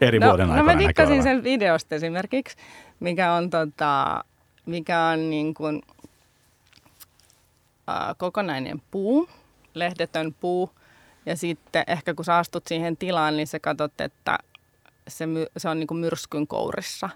eri 0.00 0.18
no, 0.18 0.26
vuoden 0.26 0.46
no 0.46 0.52
aikana 0.52 0.72
mä 0.74 0.78
dikkasin 0.78 1.22
sen 1.22 1.44
videosta 1.44 1.94
esimerkiksi, 1.94 2.56
mikä 3.00 3.32
on, 3.32 3.50
tota, 3.50 4.24
mikä 4.66 5.00
on 5.00 5.30
niin 5.30 5.54
kuin, 5.54 5.82
äh, 7.88 8.14
kokonainen 8.18 8.82
puu, 8.90 9.28
lehdetön 9.74 10.34
puu. 10.40 10.70
Ja 11.26 11.36
sitten 11.36 11.84
ehkä 11.86 12.14
kun 12.14 12.24
sä 12.24 12.38
astut 12.38 12.66
siihen 12.66 12.96
tilaan, 12.96 13.36
niin 13.36 13.46
sä 13.46 13.60
katsot, 13.60 14.00
että 14.00 14.38
se, 15.08 15.26
my, 15.26 15.46
se 15.56 15.68
on 15.68 15.80
niin 15.80 15.86
kuin 15.86 15.98
myrskyn 15.98 16.46
kourissa. 16.46 17.10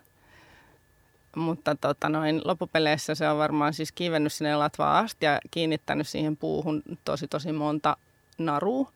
Mutta 1.37 1.75
tota 1.75 2.09
noin, 2.09 2.42
loppupeleissä 2.44 3.14
se 3.14 3.29
on 3.29 3.38
varmaan 3.38 3.75
siis 3.75 3.92
kiivennyt 3.92 4.33
sinne 4.33 4.57
latvaan 4.57 5.05
asti 5.05 5.27
ja 5.27 5.38
kiinnittänyt 5.51 6.09
siihen 6.09 6.37
puuhun 6.37 6.83
tosi 7.05 7.29
tosi 7.29 7.53
monta 7.53 7.97
narua. 8.38 8.92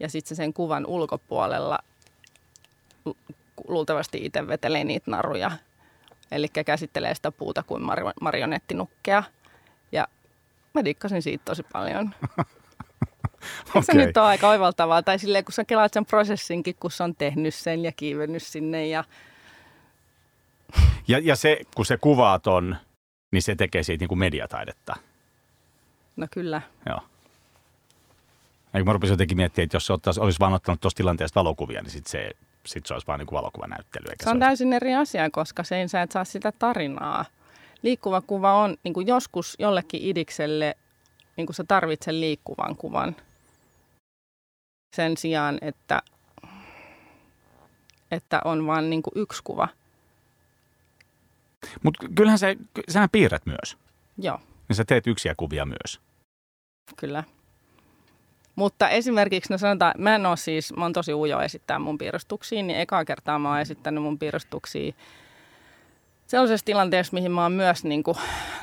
Ja 0.00 0.08
sitten 0.08 0.28
se 0.28 0.34
sen 0.34 0.52
kuvan 0.52 0.86
ulkopuolella 0.86 1.78
lu- 3.04 3.16
luultavasti 3.68 4.24
itse 4.24 4.48
vetelee 4.48 4.84
niitä 4.84 5.10
naruja. 5.10 5.50
Eli 6.30 6.48
käsittelee 6.48 7.14
sitä 7.14 7.32
puuta 7.32 7.62
kuin 7.62 7.82
mari- 7.82 8.12
marionettinukkea. 8.20 9.22
Ja 9.92 10.08
mä 10.74 10.84
dikkasin 10.84 11.22
siitä 11.22 11.44
tosi 11.44 11.62
paljon. 11.72 12.14
Eikö 13.66 13.82
se 13.82 13.94
nyt 13.94 14.16
ole 14.16 14.26
aika 14.26 14.48
oivaltavaa? 14.48 15.02
Tai 15.02 15.18
silleen, 15.18 15.44
kun 15.44 15.52
sä 15.52 15.64
kelaat 15.64 15.92
sen 15.92 16.06
prosessinkin, 16.06 16.74
kun 16.80 16.90
se 16.90 17.02
on 17.02 17.14
tehnyt 17.14 17.54
sen 17.54 17.84
ja 17.84 17.92
kiivennyt 17.92 18.42
sinne. 18.42 18.86
Ja 18.86 19.04
Ja, 21.08 21.18
ja 21.22 21.36
se, 21.36 21.60
kun 21.74 21.86
se 21.86 21.96
kuvaa 21.96 22.38
ton, 22.38 22.76
niin 23.32 23.42
se 23.42 23.54
tekee 23.54 23.82
siitä 23.82 24.02
niin 24.02 24.08
kuin 24.08 24.18
mediataidetta. 24.18 24.96
no 26.16 26.26
kyllä. 26.30 26.62
Joo. 26.86 27.00
Ja 28.72 28.84
mä 28.84 28.92
rupesin 28.92 29.12
jotenkin 29.12 29.36
miettimään, 29.36 29.64
että 29.64 29.76
jos 29.76 29.86
se 29.86 29.92
ottaisi, 29.92 30.20
olisi 30.20 30.40
vaan 30.40 30.52
ottanut 30.52 30.80
tuosta 30.80 30.96
tilanteesta 30.96 31.40
valokuvia, 31.40 31.82
niin 31.82 31.90
sit 31.90 32.06
se, 32.06 32.30
sit 32.66 32.86
se 32.86 32.94
olisi 32.94 33.06
vaan 33.06 33.18
niin 33.18 33.26
kuin 33.26 33.36
valokuvanäyttely. 33.36 34.04
Eikä 34.10 34.24
Se 34.24 34.30
on 34.30 34.40
täysin 34.40 34.72
eri 34.72 34.94
asia, 34.94 35.30
koska 35.30 35.64
sen 35.64 35.88
sä 35.88 36.02
et 36.02 36.12
saa 36.12 36.24
sitä 36.24 36.52
tarinaa. 36.52 37.24
Liikkuva 37.82 38.20
kuva 38.20 38.52
on 38.52 38.76
niin 38.84 38.94
kuin 38.94 39.06
joskus 39.06 39.56
jollekin 39.58 40.02
idikselle, 40.02 40.76
niin 41.36 41.46
kuin 41.46 41.54
sä 41.54 41.64
tarvitset 41.68 42.14
liikkuvan 42.14 42.76
kuvan. 42.76 43.16
Sen 44.96 45.16
sijaan, 45.16 45.58
että, 45.60 46.02
että 48.10 48.40
on 48.44 48.66
vain 48.66 48.90
niin 48.90 49.02
yksi 49.14 49.42
kuva. 49.44 49.68
Mutta 51.82 52.06
kyllähän 52.14 52.38
se, 52.38 52.56
sähän 52.88 53.10
piirrät 53.12 53.46
myös. 53.46 53.76
Joo, 54.18 54.40
Niin 54.68 54.76
sä 54.76 54.84
teet 54.84 55.06
yksiä 55.06 55.34
kuvia 55.36 55.66
myös. 55.66 56.00
kyllä. 56.96 57.24
Mutta 58.54 58.88
esimerkiksi, 58.88 59.52
no 59.52 59.58
sanotaan, 59.58 59.94
mä 59.98 60.14
en 60.14 60.26
ole 60.26 60.36
siis, 60.36 60.72
mä 60.76 60.84
oon 60.84 60.92
tosi 60.92 61.14
ujo 61.14 61.40
esittää 61.40 61.78
mun 61.78 61.98
piirustuksiin, 61.98 62.66
niin 62.66 62.80
ekaa 62.80 63.04
kertaa 63.04 63.38
mä 63.38 63.50
oon 63.50 63.60
esittänyt 63.60 64.02
mun 64.02 64.18
piirustuksia 64.18 64.92
sellaisessa 66.26 66.64
tilanteessa, 66.64 67.14
mihin 67.14 67.32
mä 67.32 67.42
oon 67.42 67.52
myös 67.52 67.84
niin 67.84 68.02
kuin, 68.02 68.16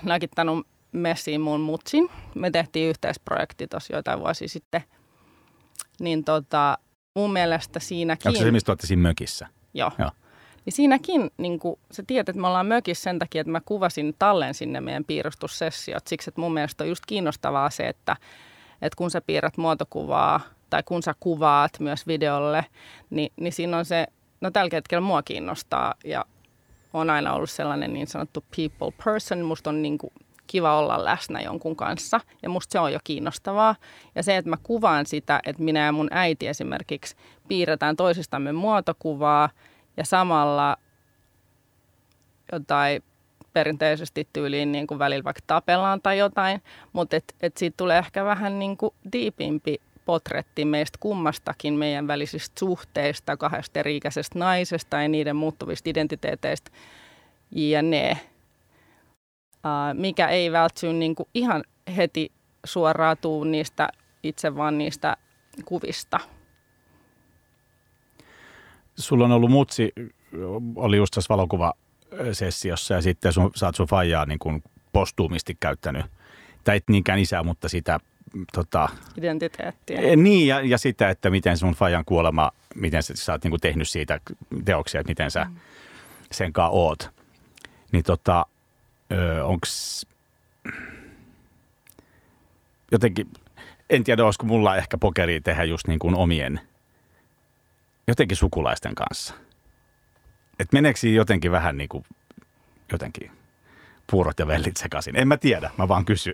nakittanut 0.03 0.67
messiin 0.91 1.41
mun 1.41 1.61
mutsin. 1.61 2.09
Me 2.35 2.51
tehtiin 2.51 2.89
yhteisprojekti 2.89 3.67
tuossa 3.67 3.93
joitain 3.93 4.19
vuosia 4.19 4.47
sitten. 4.47 4.83
Niin 6.03 6.23
tota, 6.23 6.77
mun 7.15 7.33
mielestä 7.33 7.79
siinäkin... 7.79 8.29
Onko 8.29 8.39
se 8.39 8.43
se, 8.43 8.51
mistä 8.51 8.71
olette 8.71 8.87
siinä 8.87 9.01
mökissä? 9.01 9.47
Joo. 9.73 9.91
Joo. 9.99 10.11
Niin 10.65 10.73
siinäkin 10.73 11.31
niin 11.37 11.59
kuin, 11.59 11.79
sä 11.91 12.03
tiedät, 12.07 12.29
että 12.29 12.41
me 12.41 12.47
ollaan 12.47 12.65
mökissä 12.65 13.03
sen 13.03 13.19
takia, 13.19 13.41
että 13.41 13.51
mä 13.51 13.61
kuvasin 13.65 14.15
tallen 14.19 14.53
sinne 14.53 14.81
meidän 14.81 15.05
piirustussessiot. 15.05 16.07
Siksi, 16.07 16.29
että 16.29 16.41
mun 16.41 16.53
mielestä 16.53 16.83
on 16.83 16.87
just 16.87 17.03
kiinnostavaa 17.07 17.69
se, 17.69 17.87
että, 17.87 18.15
että 18.81 18.97
kun 18.97 19.11
sä 19.11 19.21
piirrät 19.21 19.57
muotokuvaa 19.57 20.41
tai 20.69 20.83
kun 20.85 21.03
sä 21.03 21.13
kuvaat 21.19 21.79
myös 21.79 22.07
videolle, 22.07 22.65
niin, 23.09 23.31
niin 23.35 23.53
siinä 23.53 23.77
on 23.77 23.85
se, 23.85 24.07
no 24.41 24.51
tällä 24.51 24.69
hetkellä 24.73 25.01
mua 25.01 25.23
kiinnostaa 25.23 25.93
ja 26.05 26.25
on 26.93 27.09
aina 27.09 27.33
ollut 27.33 27.49
sellainen 27.49 27.93
niin 27.93 28.07
sanottu 28.07 28.43
people 28.55 29.03
person. 29.05 29.41
Musta 29.41 29.69
on 29.69 29.81
niin 29.81 29.97
kuin 29.97 30.13
kiva 30.47 30.77
olla 30.77 31.05
läsnä 31.05 31.41
jonkun 31.41 31.75
kanssa 31.75 32.19
ja 32.43 32.49
musta 32.49 32.71
se 32.71 32.79
on 32.79 32.93
jo 32.93 32.99
kiinnostavaa. 33.03 33.75
Ja 34.15 34.23
se, 34.23 34.37
että 34.37 34.49
mä 34.49 34.57
kuvaan 34.63 35.05
sitä, 35.05 35.39
että 35.45 35.63
minä 35.63 35.85
ja 35.85 35.91
mun 35.91 36.07
äiti 36.11 36.47
esimerkiksi 36.47 37.15
piirretään 37.47 37.95
toisistamme 37.95 38.51
muotokuvaa 38.51 39.49
ja 39.97 40.05
samalla 40.05 40.77
jotain 42.51 43.03
perinteisesti 43.53 44.27
tyyliin 44.33 44.71
niin 44.71 44.87
kuin 44.87 44.99
välillä 44.99 45.23
vaikka 45.23 45.41
tapellaan 45.47 46.01
tai 46.01 46.17
jotain, 46.17 46.61
mutta 46.93 47.15
et, 47.15 47.35
et 47.41 47.57
siitä 47.57 47.77
tulee 47.77 47.97
ehkä 47.97 48.25
vähän 48.25 48.59
niin 48.59 48.77
kuin 48.77 48.93
diipimpi 49.11 49.81
potretti 50.05 50.65
meistä 50.65 50.97
kummastakin 51.01 51.73
meidän 51.73 52.07
välisistä 52.07 52.59
suhteista, 52.59 53.37
kahdesta 53.37 53.79
eri-ikäisestä 53.79 54.39
naisesta 54.39 55.01
ja 55.01 55.07
niiden 55.07 55.35
muuttuvista 55.35 55.89
identiteeteistä 55.89 56.71
jne. 57.51 58.11
Uh, 58.11 58.32
mikä 59.93 60.27
ei 60.27 60.51
välttämättä 60.51 60.99
niin 60.99 61.15
kuin 61.15 61.29
ihan 61.33 61.63
heti 61.97 62.31
suoraan 62.65 63.17
tuu 63.21 63.43
niistä 63.43 63.89
itse 64.23 64.55
vaan 64.55 64.77
niistä 64.77 65.17
kuvista. 65.65 66.19
Sulla 68.95 69.25
on 69.25 69.31
ollut 69.31 69.51
mutsi, 69.51 69.93
oli 70.75 70.97
just 70.97 71.13
tässä 71.13 71.29
valokuvasessiossa 71.29 72.93
ja 72.93 73.01
sitten 73.01 73.33
sun, 73.33 73.51
sä 73.55 73.65
oot 73.65 73.75
sun 73.75 73.87
faijaa 73.87 74.25
niin 74.25 74.39
kuin 74.39 74.63
postuumisti 74.91 75.57
käyttänyt. 75.59 76.05
Tai 76.63 76.77
et 76.77 76.83
niinkään 76.89 77.19
isää, 77.19 77.43
mutta 77.43 77.69
sitä 77.69 77.99
tota, 78.53 78.89
Identiteettiä. 79.17 79.99
Eh, 80.01 80.17
Niin, 80.17 80.47
ja, 80.47 80.61
ja 80.61 80.77
sitä, 80.77 81.09
että 81.09 81.29
miten 81.29 81.57
sun 81.57 81.73
fajan 81.73 82.05
kuolema, 82.05 82.51
miten 82.75 83.03
sä, 83.03 83.13
sä 83.15 83.31
oot 83.31 83.43
niinku 83.43 83.57
tehnyt 83.57 83.89
siitä 83.89 84.19
teoksia, 84.65 85.01
että 85.01 85.11
miten 85.11 85.31
sä 85.31 85.47
sen 86.31 86.53
kanssa 86.53 86.69
oot. 86.69 87.09
Niin 87.91 88.03
tota, 88.03 88.45
ö, 89.13 89.45
onks 89.45 90.05
jotenkin, 92.91 93.29
en 93.89 94.03
tiedä, 94.03 94.25
olisiko 94.25 94.45
mulla 94.45 94.75
ehkä 94.75 94.97
pokeria 94.97 95.41
tehdä 95.41 95.63
just 95.63 95.87
niin 95.87 95.99
kuin 95.99 96.15
omien, 96.15 96.59
jotenkin 98.07 98.37
sukulaisten 98.37 98.95
kanssa. 98.95 99.33
Et 100.59 100.73
meneekö 100.73 101.07
jotenkin 101.07 101.51
vähän 101.51 101.77
niin 101.77 101.89
kuin, 101.89 102.05
jotenkin 102.91 103.31
puurot 104.11 104.39
ja 104.39 104.47
vellit 104.47 104.77
sekaisin? 104.77 105.15
En 105.15 105.27
mä 105.27 105.37
tiedä, 105.37 105.71
mä 105.77 105.87
vaan 105.87 106.05
kysyn. 106.05 106.33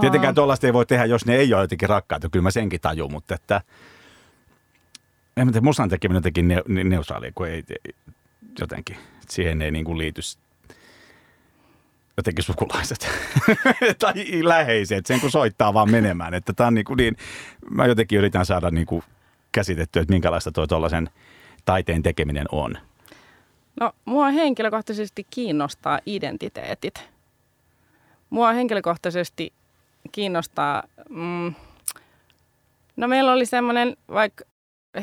Tietenkään 0.00 0.34
tuollaista 0.34 0.66
ei 0.66 0.72
voi 0.72 0.86
tehdä, 0.86 1.04
jos 1.04 1.26
ne 1.26 1.36
ei 1.36 1.54
ole 1.54 1.62
jotenkin 1.62 1.88
rakkaita. 1.88 2.28
Kyllä 2.28 2.42
mä 2.42 2.50
senkin 2.50 2.80
tajun, 2.80 3.12
mutta 3.12 3.34
että... 3.34 3.60
En 5.36 5.46
mä 5.46 5.52
tiedä, 5.52 5.64
musan 5.64 5.88
tekeminen 5.88 6.18
jotenkin 6.18 6.48
ne, 6.48 6.62
ne, 6.68 6.84
neutraalia, 6.84 7.32
kun 7.34 7.48
ei, 7.48 7.64
ei 7.70 7.94
jotenkin. 8.60 8.96
Siihen 9.30 9.62
ei 9.62 9.70
niin 9.70 9.84
kuin 9.84 9.98
liity 9.98 10.20
jotenkin 12.16 12.44
sukulaiset 12.44 13.08
tai 13.98 14.14
läheiset, 14.42 15.06
sen 15.06 15.20
kun 15.20 15.30
soittaa 15.30 15.74
vaan 15.74 15.90
menemään. 15.90 16.34
Että 16.34 16.52
tää 16.52 16.66
on 16.66 16.74
niin, 16.74 16.84
kuin 16.84 16.96
niin, 16.96 17.16
mä 17.70 17.86
jotenkin 17.86 18.18
yritän 18.18 18.46
saada 18.46 18.70
niin 18.70 18.86
kuin 18.86 19.02
käsitettyä, 19.52 20.02
että 20.02 20.12
minkälaista 20.12 20.52
toi 20.52 20.68
tuollaisen 20.68 21.10
taiteen 21.64 22.02
tekeminen 22.02 22.46
on. 22.52 22.78
No, 23.80 23.92
mua 24.04 24.30
henkilökohtaisesti 24.30 25.26
kiinnostaa 25.30 26.00
identiteetit. 26.06 27.08
Mua 28.30 28.52
henkilökohtaisesti 28.52 29.52
kiinnostaa, 30.12 30.82
mm, 31.08 31.54
no 32.96 33.08
meillä 33.08 33.32
oli 33.32 33.46
semmoinen 33.46 33.96
vaikka 34.08 34.44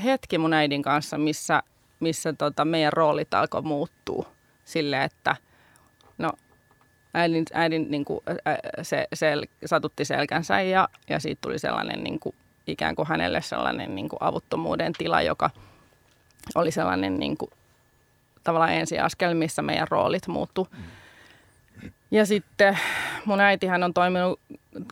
hetki 0.04 0.38
mun 0.38 0.54
äidin 0.54 0.82
kanssa, 0.82 1.18
missä, 1.18 1.64
missä 2.04 2.34
tota 2.34 2.66
meidän 2.66 2.94
roolit 2.94 3.34
alkoi 3.34 3.62
muuttua 3.62 4.26
sille, 4.66 5.04
että 5.04 5.36
no 6.18 6.32
äidin, 7.14 7.46
äidin 7.54 7.92
niin 7.92 8.06
kuin, 8.06 8.20
ä, 8.30 8.58
se, 8.84 9.08
sel, 9.14 9.46
satutti 9.66 10.06
selkänsä 10.06 10.62
ja, 10.62 10.90
ja 11.10 11.20
siitä 11.20 11.42
tuli 11.42 11.60
sellainen 11.60 12.04
niin 12.04 12.20
kuin, 12.20 12.36
ikään 12.68 12.96
kuin 12.96 13.08
hänelle 13.08 13.42
sellainen 13.42 13.96
niin 13.96 14.10
kuin 14.10 14.18
avuttomuuden 14.22 14.94
tila, 14.94 15.22
joka 15.22 15.50
oli 16.56 16.72
sellainen 16.72 17.20
niin 17.20 17.38
kuin, 17.38 17.52
tavallaan 18.44 18.74
ensiaskel, 18.74 19.34
missä 19.34 19.62
meidän 19.62 19.88
roolit 19.88 20.28
muuttu. 20.28 20.68
Ja 22.12 22.26
sitten 22.26 22.80
mun 23.26 23.40
äitihän 23.40 23.84
on 23.84 23.94
toiminut, 23.94 24.40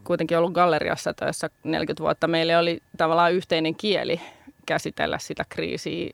kuitenkin 0.04 0.38
ollut 0.38 0.54
galleriassa 0.54 1.14
töissä 1.14 1.50
40 1.64 2.04
vuotta. 2.04 2.28
Meillä 2.28 2.60
oli 2.60 2.84
tavallaan 2.98 3.34
yhteinen 3.34 3.76
kieli 3.76 4.22
käsitellä 4.66 5.18
sitä 5.18 5.46
kriisiä 5.50 6.10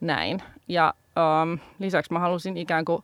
näin. 0.00 0.42
Ja 0.68 0.94
um, 1.42 1.58
lisäksi 1.78 2.12
mä 2.12 2.18
halusin 2.18 2.56
ikään 2.56 2.84
kuin 2.84 3.02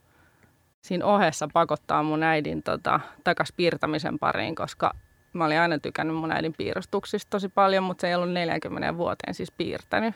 siinä 0.83 1.07
ohessa 1.07 1.49
pakottaa 1.53 2.03
mun 2.03 2.23
äidin 2.23 2.63
tota, 2.63 3.01
takas 3.25 3.53
piirtämisen 3.57 4.19
pariin, 4.19 4.55
koska 4.55 4.95
mä 5.33 5.45
olin 5.45 5.61
aina 5.61 5.79
tykännyt 5.79 6.17
mun 6.17 6.33
äidin 6.33 6.55
piirustuksista 6.59 7.31
tosi 7.31 7.49
paljon, 7.49 7.85
mutta 7.85 8.01
se 8.01 8.09
ei 8.09 8.15
ollut 8.15 8.33
40 8.33 8.97
vuoteen 8.97 9.35
siis 9.35 9.51
piirtänyt. 9.51 10.15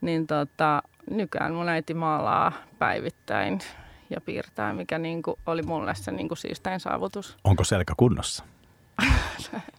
Niin 0.00 0.26
tota, 0.26 0.82
nykyään 1.10 1.54
mun 1.54 1.68
äiti 1.68 1.94
maalaa 1.94 2.52
päivittäin 2.78 3.58
ja 4.10 4.20
piirtää, 4.20 4.72
mikä 4.72 4.98
niinku 4.98 5.38
oli 5.46 5.62
mulle 5.62 5.94
se 5.94 6.12
niinku 6.12 6.36
siistein 6.36 6.80
saavutus. 6.80 7.36
Onko 7.44 7.64
selkä 7.64 7.94
kunnossa? 7.96 8.44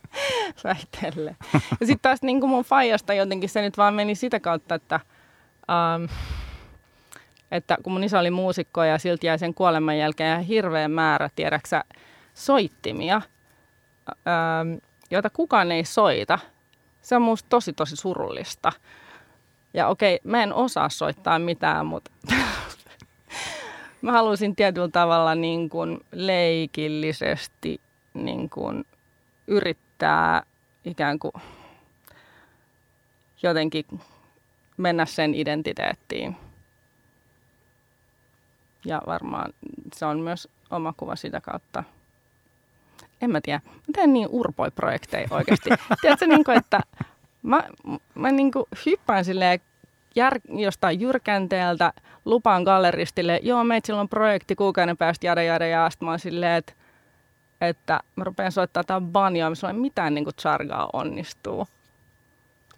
väitelle. 0.64 1.36
Ja 1.54 1.88
sitten 1.88 2.00
taas 2.02 2.22
niin 2.22 2.40
kuin 2.40 2.50
mun 2.50 2.64
faijasta 2.64 3.14
jotenkin 3.14 3.50
se 3.50 3.62
nyt 3.62 3.78
vaan 3.78 3.94
meni 3.94 4.16
sitä 4.16 4.40
kautta, 4.40 4.76
että, 4.76 5.00
ähm, 5.70 6.04
että 7.52 7.78
kun 7.84 7.94
mun 7.94 8.04
iso 8.04 8.20
oli 8.20 8.32
muusikko 8.32 8.84
ja 8.84 8.98
silti 8.98 9.28
jäi 9.28 9.40
sen 9.40 9.54
kuoleman 9.54 9.98
jälkeen 9.98 10.32
ihan 10.32 10.44
hirveä 10.44 10.88
määrä, 10.88 11.30
tiedäksä, 11.36 11.84
soittimia, 12.34 13.22
ähm, 14.10 14.78
joita 15.12 15.30
kukaan 15.30 15.72
ei 15.72 15.86
soita. 15.86 16.40
Se 17.02 17.16
on 17.16 17.22
musta 17.22 17.50
tosi 17.50 17.74
tosi 17.74 17.96
surullista. 17.96 18.72
Ja 19.74 19.88
okei, 19.88 20.20
mä 20.24 20.44
en 20.44 20.54
osaa 20.54 20.90
soittaa 20.90 21.40
mitään, 21.40 21.86
mutta 21.86 22.12
mä 24.02 24.12
halusin 24.12 24.56
tietyllä 24.56 24.88
tavalla 24.88 25.36
niin 25.36 25.70
kuin 25.70 26.00
leikillisesti 26.12 27.82
niin 28.14 28.50
kuin 28.50 28.86
yrittää 29.48 30.44
ikään 30.86 31.20
kuin 31.20 31.34
jotenkin 33.44 33.86
mennä 34.84 35.06
sen 35.06 35.36
identiteettiin. 35.36 36.36
Ja 38.86 39.02
varmaan 39.06 39.54
se 39.96 40.06
on 40.06 40.20
myös 40.20 40.48
oma 40.72 40.94
kuva 40.98 41.16
sitä 41.16 41.42
kautta. 41.42 41.84
En 43.22 43.32
mä 43.32 43.42
tiedä. 43.42 43.62
Mä 43.66 43.94
teen 43.96 44.14
niin 44.14 44.28
urpoi-projekteja 44.32 45.28
oikeasti. 45.32 45.70
Tiedätkö, 46.02 46.28
niin 46.28 46.44
kuin, 46.44 46.58
että 46.58 46.80
mä, 47.44 47.64
mä 48.16 48.32
niin 48.32 48.52
kuin 48.52 48.66
hyppään 48.86 49.26
silleen 49.26 49.60
jär, 50.16 50.40
jostain 50.50 51.00
jyrkänteeltä, 51.00 51.94
lupaan 52.26 52.64
galleristille, 52.64 53.40
joo, 53.44 53.64
meitä 53.64 53.96
on 53.96 54.10
projekti 54.10 54.56
kuukauden 54.56 54.98
päästä, 54.98 55.28
jada, 55.28 55.44
jada, 55.44 55.68
ja 55.68 55.90
sitten 55.90 56.06
mä 56.06 56.12
oon 56.12 56.20
silleen, 56.20 56.58
että, 56.58 56.74
että 57.62 58.00
mä 58.16 58.24
rupean 58.24 58.52
soittaa 58.52 58.84
tämän 58.84 59.12
banjoa, 59.12 59.50
missä 59.50 59.68
ei 59.68 59.74
mitään 59.74 60.14
niin 60.14 60.24
kuin 60.24 60.36
chargaa 60.36 60.90
onnistuu. 60.94 61.68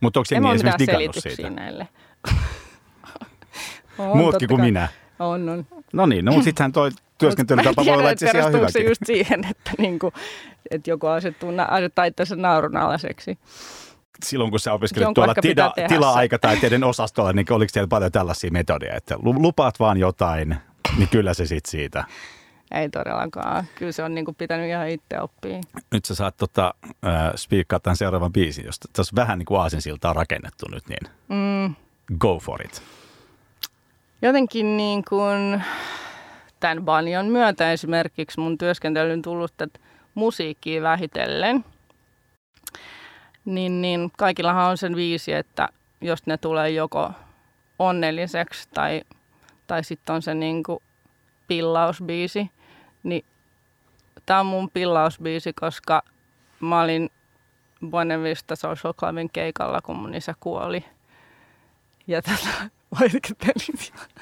Mutta 0.06 0.20
onko 0.20 0.28
En 0.32 0.56
esimerkiksi 0.56 0.84
mitään 0.84 1.00
digannut 1.00 1.16
siitä? 1.20 1.50
näille. 1.50 1.88
On, 3.98 4.18
Muutkin 4.18 4.50
kuin 4.50 4.62
minä. 4.62 4.88
On, 5.20 5.50
on. 5.50 5.66
No 5.94 6.06
niin, 6.06 6.26
no 6.26 6.32
mutta 6.32 6.44
sittenhän 6.44 6.72
toi 6.72 6.92
työskentelytapa 7.18 7.86
voi 7.86 7.98
olla 7.98 8.10
itse 8.10 8.30
asiassa 8.30 8.58
ihan 8.58 8.72
se 8.72 8.80
just 8.80 9.02
siihen, 9.06 9.46
että, 9.52 9.72
niinku, 9.78 10.14
että 10.72 10.90
joku 10.90 11.08
asettuu, 11.08 11.52
asettaa 11.68 12.06
itsensä 12.06 12.36
naurunalaiseksi. 12.36 13.38
Silloin 14.26 14.52
kun 14.52 14.60
sä 14.60 14.74
opiskelit 14.74 15.02
Jonkun 15.02 15.16
tuolla 15.16 15.34
tila, 15.42 15.74
tila-aikataiteiden 15.88 16.84
osastolla, 16.94 17.34
niin 17.34 17.54
oliko 17.54 17.70
siellä 17.74 17.88
paljon 17.88 18.12
tällaisia 18.12 18.52
metodeja, 18.52 18.96
että 18.96 19.16
lu- 19.24 19.42
lupaat 19.42 19.80
vaan 19.80 19.98
jotain, 19.98 20.56
niin 20.98 21.10
kyllä 21.10 21.34
se 21.34 21.46
sitten 21.46 21.72
siitä. 21.72 22.04
Ei 22.72 22.90
todellakaan. 22.90 23.66
Kyllä 23.76 23.92
se 23.92 24.04
on 24.04 24.16
niinku 24.16 24.34
pitänyt 24.34 24.70
ihan 24.70 24.90
itse 24.90 25.20
oppia. 25.22 25.62
Nyt 25.92 26.06
sä 26.06 26.16
saat 26.16 26.38
tota, 26.38 26.74
äh, 26.88 27.32
spiikkaa 27.36 27.80
tämän 27.80 27.98
seuraavan 27.98 28.34
biisin, 28.34 28.66
josta 28.66 28.88
tässä 28.94 29.16
vähän 29.16 29.40
niin 29.40 29.46
kuin 29.46 29.62
aasinsiltaa 29.62 30.14
rakennettu 30.14 30.66
nyt, 30.72 30.84
niin 30.90 31.12
Mm. 31.30 31.76
go 32.20 32.40
for 32.40 32.62
it. 32.66 32.82
Jotenkin 34.22 34.78
niin 34.78 35.04
kuin 35.10 35.64
tämän 36.60 36.84
banjon 36.86 37.26
myötä 37.26 37.72
esimerkiksi 37.72 38.40
mun 38.40 38.58
työskentelyn 38.58 39.22
tullut 39.22 39.54
tätä 39.58 39.80
musiikkia 40.16 40.82
vähitellen. 40.82 41.66
Niin, 43.46 43.82
niin 43.82 44.12
kaikillahan 44.18 44.70
on 44.70 44.78
sen 44.78 44.96
viisi, 44.96 45.34
että 45.34 45.70
jos 46.02 46.26
ne 46.26 46.38
tulee 46.38 46.70
joko 46.70 47.12
onnelliseksi 47.80 48.70
tai, 48.74 49.02
tai 49.68 49.84
sitten 49.84 50.16
on 50.16 50.22
se 50.22 50.34
niin 50.34 50.64
kuin 50.64 50.80
pillausbiisi, 51.48 52.52
niin 53.04 53.26
tämä 54.26 54.40
on 54.40 54.46
mun 54.46 54.70
pillausbiisi, 54.70 55.54
koska 55.54 56.04
mä 56.60 56.82
olin 56.82 57.10
Buena 57.90 58.24
Vista 58.24 58.56
Social 58.56 58.94
Clubin 58.94 59.30
keikalla, 59.34 59.82
kun 59.82 59.96
mun 59.96 60.16
isä 60.16 60.34
kuoli. 60.40 60.86
Ja 62.08 62.22
tota, 62.22 62.70
voitekettelin 63.00 63.78
siellä. 63.78 64.22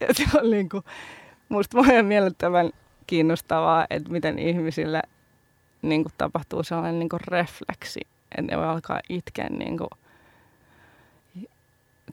Ja 0.00 0.06
se 0.12 0.24
on 0.38 0.50
niin 0.50 0.68
kuin, 0.68 0.84
musta 1.48 1.76
vaan 1.76 1.90
ihan 1.90 2.06
miellyttävän 2.06 2.70
kiinnostavaa, 3.06 3.86
että 3.90 4.10
miten 4.10 4.38
ihmisille 4.38 5.02
niin 5.82 6.02
kuin 6.02 6.12
tapahtuu 6.18 6.62
sellainen 6.62 6.98
niin 6.98 7.08
kuin 7.08 7.20
refleksi, 7.20 8.00
että 8.38 8.42
ne 8.42 8.56
voi 8.56 8.66
alkaa 8.66 9.00
itkeä 9.08 9.48
niin 9.48 9.78
kuin 9.78 9.90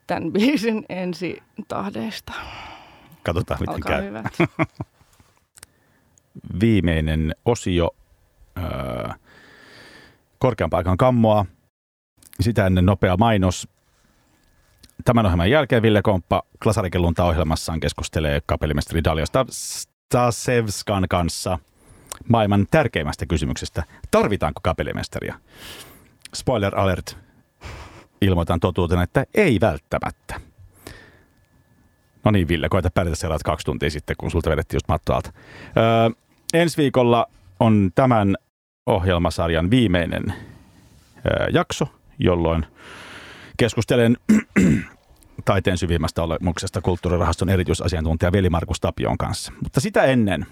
tämän 0.07 0.31
biisin 0.31 0.85
ensi 0.89 1.43
tahdeista. 1.67 2.33
Katsotaan, 3.33 3.59
miten 3.59 3.75
Olkaa 3.75 3.97
käy. 3.97 4.05
hyvät. 4.05 4.25
Viimeinen 6.61 7.35
osio 7.45 7.95
öö, 8.57 9.09
korkean 10.39 10.69
paikan 10.69 10.97
kammoa. 10.97 11.45
Sitä 12.39 12.65
ennen 12.65 12.85
nopea 12.85 13.17
mainos. 13.17 13.67
Tämän 15.05 15.25
ohjelman 15.25 15.51
jälkeen 15.51 15.81
Ville 15.81 16.01
Komppa 16.01 16.43
Klasarikelunta 16.63 17.23
ohjelmassaan 17.23 17.79
keskustelee 17.79 18.41
kapellimestari 18.45 19.03
Dalia 19.03 19.25
Stasevskan 19.49 21.05
kanssa 21.09 21.59
maailman 22.29 22.67
tärkeimmästä 22.71 23.25
kysymyksestä. 23.25 23.83
Tarvitaanko 24.11 24.59
kapellimestaria? 24.63 25.39
Spoiler 26.35 26.79
alert. 26.79 27.17
Ilmoitan 28.21 28.59
totuutena, 28.59 29.03
että 29.03 29.25
ei 29.33 29.57
välttämättä. 29.61 30.41
No 32.27 32.31
niin, 32.31 32.47
Ville, 32.47 32.69
koita 32.69 32.89
pärjätä 32.89 33.15
seuraavat 33.15 33.43
kaksi 33.43 33.65
tuntia 33.65 33.89
sitten, 33.89 34.15
kun 34.19 34.31
sulta 34.31 34.49
vedettiin 34.49 34.75
just 34.75 34.87
matto 34.87 35.13
alta. 35.13 35.31
Öö, 35.77 36.09
ensi 36.53 36.77
viikolla 36.77 37.25
on 37.59 37.91
tämän 37.95 38.35
ohjelmasarjan 38.85 39.69
viimeinen 39.69 40.33
öö, 41.25 41.47
jakso, 41.53 41.87
jolloin 42.19 42.65
keskustelen 43.57 44.17
taiteen 45.45 45.77
syvimmästä 45.77 46.23
olemuksesta 46.23 46.81
kulttuurirahaston 46.81 47.49
erityisasiantuntija 47.49 48.31
Veli 48.31 48.49
Markus 48.49 48.79
Tapion 48.79 49.17
kanssa. 49.17 49.51
Mutta 49.63 49.79
sitä 49.79 50.03
ennen 50.03 50.45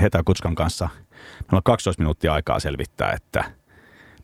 Heta 0.00 0.22
Kutskan 0.24 0.54
kanssa 0.54 0.88
meillä 1.40 1.56
on 1.56 1.62
12 1.62 2.02
minuuttia 2.02 2.32
aikaa 2.32 2.60
selvittää, 2.60 3.12
että 3.12 3.44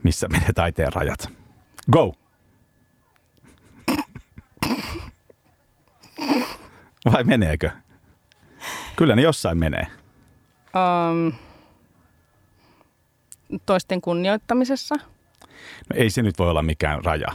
missä 0.02 0.28
menee 0.28 0.52
taiteen 0.54 0.92
rajat. 0.92 1.28
Go! 1.92 2.19
Vai 7.12 7.24
meneekö? 7.24 7.70
Kyllä 8.96 9.16
ne 9.16 9.22
jossain 9.22 9.58
menee. 9.58 9.86
Um, 10.74 11.32
toisten 13.66 14.00
kunnioittamisessa. 14.00 14.94
No 15.90 15.94
ei 15.94 16.10
se 16.10 16.22
nyt 16.22 16.38
voi 16.38 16.50
olla 16.50 16.62
mikään 16.62 17.04
raja. 17.04 17.28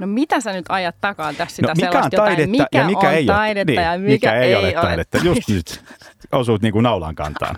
No 0.00 0.06
mitä 0.06 0.40
sä 0.40 0.52
nyt 0.52 0.64
ajat 0.68 0.96
takaa 1.00 1.34
tässä 1.34 1.56
sitä 1.56 1.68
No 1.68 1.74
mikä 1.74 1.86
on 1.86 1.92
sellaista 1.92 2.16
jotain, 2.16 2.28
taidetta 2.28 2.50
mikä 2.50 2.66
ja 2.72 2.86
mikä 2.86 3.08
on 3.08 3.14
ei 3.14 3.26
taidetta 3.26 3.72
ole, 3.72 3.82
ja 3.82 3.98
niin, 3.98 4.10
mikä, 4.10 4.34
ei, 4.34 4.54
ole 4.54 4.72
taidetta. 4.72 5.18
Just 5.18 5.48
nyt 5.48 5.84
osuut 6.32 6.62
niin 6.62 6.72
kuin 6.72 6.82
naulan 6.82 7.14
kantaan. 7.14 7.56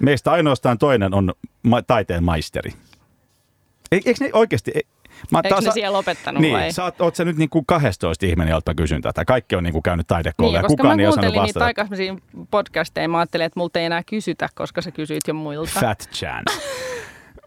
Meistä 0.00 0.32
ainoastaan 0.32 0.78
toinen 0.78 1.14
on 1.14 1.32
ma- 1.62 1.82
taiteen 1.82 2.24
maisteri. 2.24 2.72
Eikö 3.92 4.14
ne 4.20 4.30
oikeasti... 4.32 4.72
Mä 5.30 5.40
Eikö 5.44 5.60
ne 5.60 5.70
siellä 5.72 5.96
lopettanut 5.96 6.40
niin, 6.42 6.54
vai? 6.54 6.72
sä 6.72 6.84
oot, 6.84 7.00
oot 7.00 7.16
sä 7.16 7.24
nyt 7.24 7.36
niin 7.36 7.50
kuin 7.50 7.66
12 7.66 8.26
ihminen, 8.26 8.50
jolta 8.50 8.74
kysyn 8.74 9.02
tätä. 9.02 9.24
Kaikki 9.24 9.56
on 9.56 9.64
niin 9.64 9.72
kuin 9.72 9.82
käynyt 9.82 10.06
taidekouluja 10.06 10.60
Niin, 10.60 10.64
ja 10.64 10.68
kukaan 10.68 10.96
mä 10.96 11.02
ei 11.02 11.06
osannut 11.06 11.24
kuuntelin 11.24 11.46
niitä 11.46 11.60
vastata. 11.60 11.64
aikaisemmisia 11.64 12.14
podcasteja, 12.50 13.08
mä 13.08 13.18
ajattelin, 13.18 13.46
että 13.46 13.60
multa 13.60 13.78
ei 13.78 13.84
enää 13.84 14.02
kysytä, 14.04 14.48
koska 14.54 14.82
sä 14.82 14.90
kysyit 14.90 15.22
jo 15.28 15.34
muilta. 15.34 15.80
Fat 15.80 16.08
chance. 16.12 16.52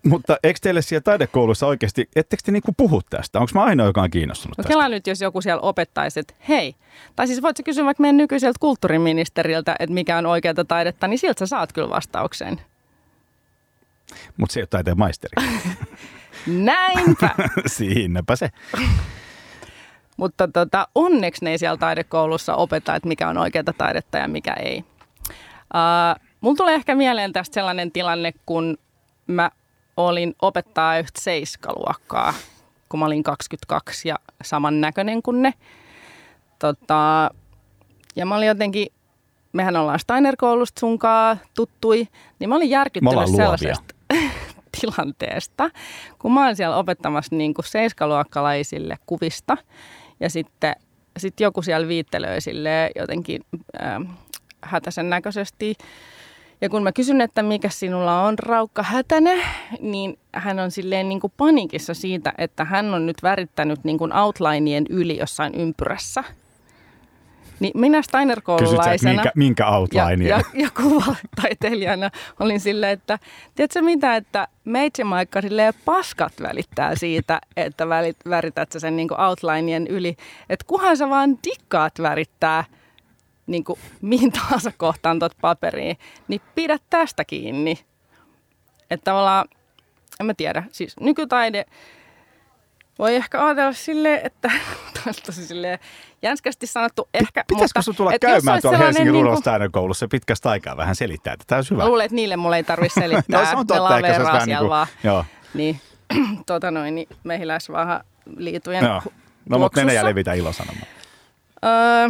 Mutta 0.03 0.37
eikö 0.43 0.59
teille 0.61 0.81
siellä 0.81 1.01
taidekoulussa 1.01 1.67
oikeasti, 1.67 2.09
ettekö 2.15 2.43
te 2.45 2.51
niinku 2.51 2.73
puhu 2.77 3.01
tästä? 3.09 3.39
Onko 3.39 3.51
mä 3.55 3.63
ainoa, 3.63 3.85
joka 3.85 4.01
on 4.01 4.09
kiinnostunut 4.11 4.57
No 4.57 4.61
tästä? 4.61 4.69
kela 4.69 4.89
nyt, 4.89 5.07
jos 5.07 5.21
joku 5.21 5.41
siellä 5.41 5.61
opettaisi, 5.61 6.19
että 6.19 6.33
hei, 6.49 6.75
tai 7.15 7.27
siis 7.27 7.41
voit 7.41 7.57
sä 7.57 7.63
kysyä 7.63 7.85
vaikka 7.85 8.01
meidän 8.01 8.17
nykyiseltä 8.17 8.57
kulttuuriministeriltä, 8.59 9.75
että 9.79 9.93
mikä 9.93 10.17
on 10.17 10.25
oikeata 10.25 10.65
taidetta, 10.65 11.07
niin 11.07 11.19
siltä 11.19 11.39
sä 11.39 11.45
saat 11.45 11.73
kyllä 11.73 11.89
vastauksen. 11.89 12.61
Mutta 14.37 14.53
se 14.53 14.59
ei 14.59 14.61
ole 14.61 14.67
taiteen 14.67 14.97
maisteri. 14.99 15.33
Näinpä! 16.47 17.29
Siinäpä 17.65 18.35
se. 18.35 18.49
Mutta 20.17 20.47
tota, 20.47 20.87
onneksi 20.95 21.45
ne 21.45 21.51
ei 21.51 21.57
siellä 21.57 21.77
taidekoulussa 21.77 22.55
opeta, 22.55 22.95
että 22.95 23.07
mikä 23.07 23.29
on 23.29 23.37
oikeata 23.37 23.73
taidetta 23.73 24.17
ja 24.17 24.27
mikä 24.27 24.53
ei. 24.53 24.83
Uh, 25.29 26.21
mulla 26.41 26.55
tulee 26.55 26.75
ehkä 26.75 26.95
mieleen 26.95 27.33
tästä 27.33 27.53
sellainen 27.53 27.91
tilanne, 27.91 28.31
kun 28.45 28.77
mä 29.27 29.51
olin 29.97 30.35
opettaa 30.41 30.97
yhtä 30.97 31.21
seiskaluokkaa, 31.21 32.33
kun 32.89 32.99
mä 32.99 33.05
olin 33.05 33.23
22 33.23 34.09
ja 34.09 34.15
samannäköinen 34.43 35.21
kuin 35.21 35.41
ne. 35.41 35.53
Tota, 36.59 37.31
ja 38.15 38.25
mä 38.25 38.35
olin 38.35 38.47
jotenkin, 38.47 38.87
mehän 39.53 39.75
ollaan 39.75 39.99
Steiner-koulusta 39.99 40.79
sunkaa 40.79 41.37
tuttui, 41.55 42.07
niin 42.39 42.49
mä 42.49 42.55
olin 42.55 42.69
järkyttynyt 42.69 43.35
sellaisesta 43.35 43.95
tilanteesta, 44.81 45.69
kun 46.19 46.33
mä 46.33 46.45
oon 46.45 46.55
siellä 46.55 46.77
opettamassa 46.77 47.35
niin 47.35 47.53
kuin 47.53 47.65
seiskaluokkalaisille 47.65 48.97
kuvista 49.05 49.57
ja 50.19 50.29
sitten 50.29 50.75
sit 51.17 51.39
joku 51.39 51.61
siellä 51.61 51.87
viittelöi 51.87 52.41
sille 52.41 52.91
jotenkin 52.95 53.41
äh, 53.81 54.17
hätäisen 54.61 55.09
näköisesti 55.09 55.75
Ja 56.61 56.69
kun 56.69 56.83
mä 56.83 56.91
kysyn, 56.91 57.21
että 57.21 57.43
mikä 57.43 57.69
sinulla 57.69 58.23
on 58.23 58.39
raukka 58.39 58.83
hätäne, 58.83 59.43
niin 59.79 60.19
hän 60.33 60.59
on 60.59 60.71
silleen 60.71 61.09
niin 61.09 61.19
kuin 61.19 61.33
panikissa 61.37 61.93
siitä, 61.93 62.33
että 62.37 62.65
hän 62.65 62.93
on 62.93 63.05
nyt 63.05 63.23
värittänyt 63.23 63.83
niin 63.83 63.97
kuin 63.97 64.13
outlineien 64.13 64.85
yli 64.89 65.17
jossain 65.17 65.55
ympyrässä. 65.55 66.23
Niin 67.61 67.71
minä 67.75 68.01
Steiner-koululaisena 68.01 69.13
minkä, 69.13 69.31
minkä 69.35 69.65
ja, 69.93 70.11
ja, 70.11 70.41
ja 70.53 70.69
kuvataiteilijana 70.69 72.09
olin 72.39 72.59
silleen, 72.59 72.91
että 72.91 73.19
tiedätkö 73.55 73.81
mitä, 73.81 74.15
että 74.15 74.47
meitsimaikka 74.65 75.41
silleen 75.41 75.73
paskat 75.85 76.33
välittää 76.41 76.95
siitä, 76.95 77.41
että 77.57 77.89
välit, 77.89 78.17
värität 78.29 78.71
sä 78.71 78.79
sen 78.79 78.95
niin 78.95 79.21
outlineien 79.21 79.87
yli. 79.87 80.15
Että 80.49 80.65
kunhan 80.67 80.97
sä 80.97 81.09
vaan 81.09 81.37
dikkaat 81.43 81.93
värittää 82.01 82.63
niin 83.47 83.63
kuin 83.63 83.79
mihin 84.01 84.31
tahansa 84.31 84.71
kohtaan 84.77 85.19
tuot 85.19 85.37
paperiin, 85.41 85.97
niin 86.27 86.41
pidä 86.55 86.77
tästä 86.89 87.25
kiinni. 87.25 87.79
Että 88.91 89.03
tavallaan, 89.03 89.45
en 90.19 90.25
mä 90.25 90.33
tiedä, 90.33 90.63
siis 90.71 90.99
nykytaide 90.99 91.65
voi 92.99 93.15
ehkä 93.15 93.45
ajatella 93.45 93.73
silleen, 93.73 94.19
että 94.23 94.51
tosi 95.25 95.47
silleen 95.47 95.79
jänskästi 96.21 96.67
sanottu 96.67 97.09
ehkä. 97.13 97.43
Pitäisikö 97.47 97.79
mutta, 97.79 97.93
tulla 97.97 98.11
käymään 98.21 98.61
tuolla 98.61 98.77
Helsingin 98.77 99.13
niin 99.13 99.25
kuin... 99.43 99.71
koulussa 99.71 100.07
pitkästä 100.07 100.49
aikaa 100.49 100.77
vähän 100.77 100.95
selittää, 100.95 101.33
että 101.33 101.45
tämä 101.47 101.57
olisi 101.57 101.71
hyvä. 101.71 101.85
Luulen, 101.85 102.05
että 102.05 102.15
niille 102.15 102.37
mulle 102.37 102.57
ei 102.57 102.63
tarvitse 102.63 102.99
selittää. 103.01 103.39
no 103.39 103.45
se 103.49 103.55
on 103.55 103.67
totta, 103.67 103.97
ehkä 103.97 104.13
se 104.13 104.23
vähän 104.23 104.47
niin 104.47 104.57
kuin, 104.57 104.87
joo. 105.03 105.25
Niin, 105.53 105.81
tota 106.45 106.71
noin, 106.71 106.95
niin 106.95 107.07
mehiläisvaha 107.23 108.03
liitujen 108.37 108.85
Joo. 108.85 109.01
No 109.49 109.59
mutta 109.59 109.79
mene 109.81 109.93
ja 109.93 110.05
levitä 110.05 110.33
ilosanomaan. 110.33 110.87
Öö, 111.65 112.09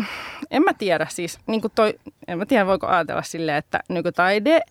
en 0.51 0.63
mä 0.63 0.73
tiedä 0.73 1.08
siis, 1.10 1.39
niin 1.47 1.62
kuin 1.62 1.71
toi, 1.75 1.93
en 2.27 2.38
mä 2.38 2.45
tiedä 2.45 2.65
voiko 2.65 2.88
ajatella 2.88 3.23
silleen, 3.23 3.58
että 3.58 3.80
nykytaide 3.89 4.62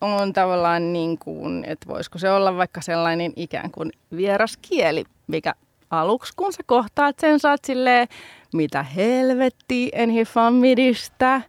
on 0.00 0.32
tavallaan 0.32 0.92
niin 0.92 1.18
kuin, 1.18 1.64
että 1.64 1.86
voisiko 1.86 2.18
se 2.18 2.30
olla 2.30 2.56
vaikka 2.56 2.80
sellainen 2.80 3.32
ikään 3.36 3.70
kuin 3.70 3.92
vieras 4.16 4.56
kieli, 4.56 5.04
mikä 5.26 5.54
aluksi 6.00 6.32
kun 6.36 6.52
sä 6.52 6.62
kohtaat 6.66 7.18
sen, 7.18 7.40
saat 7.40 7.64
silleen, 7.64 8.08
mitä 8.54 8.82
helvetti, 8.82 9.90
en 9.92 10.10
midistä, 10.54 11.40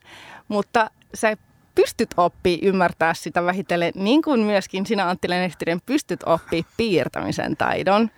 mutta 0.48 0.90
sä 1.14 1.38
pystyt 1.76 2.10
oppii 2.18 2.60
ymmärtää 2.62 3.14
sitä 3.14 3.46
vähitellen, 3.46 3.92
niin 3.96 4.22
kuin 4.22 4.40
myöskin 4.40 4.86
sinä 4.86 5.10
Antti 5.10 5.30
Lenehtinen 5.30 5.80
pystyt 5.86 6.24
oppii 6.26 6.66
piirtämisen 6.78 7.58
taidon. 7.58 8.10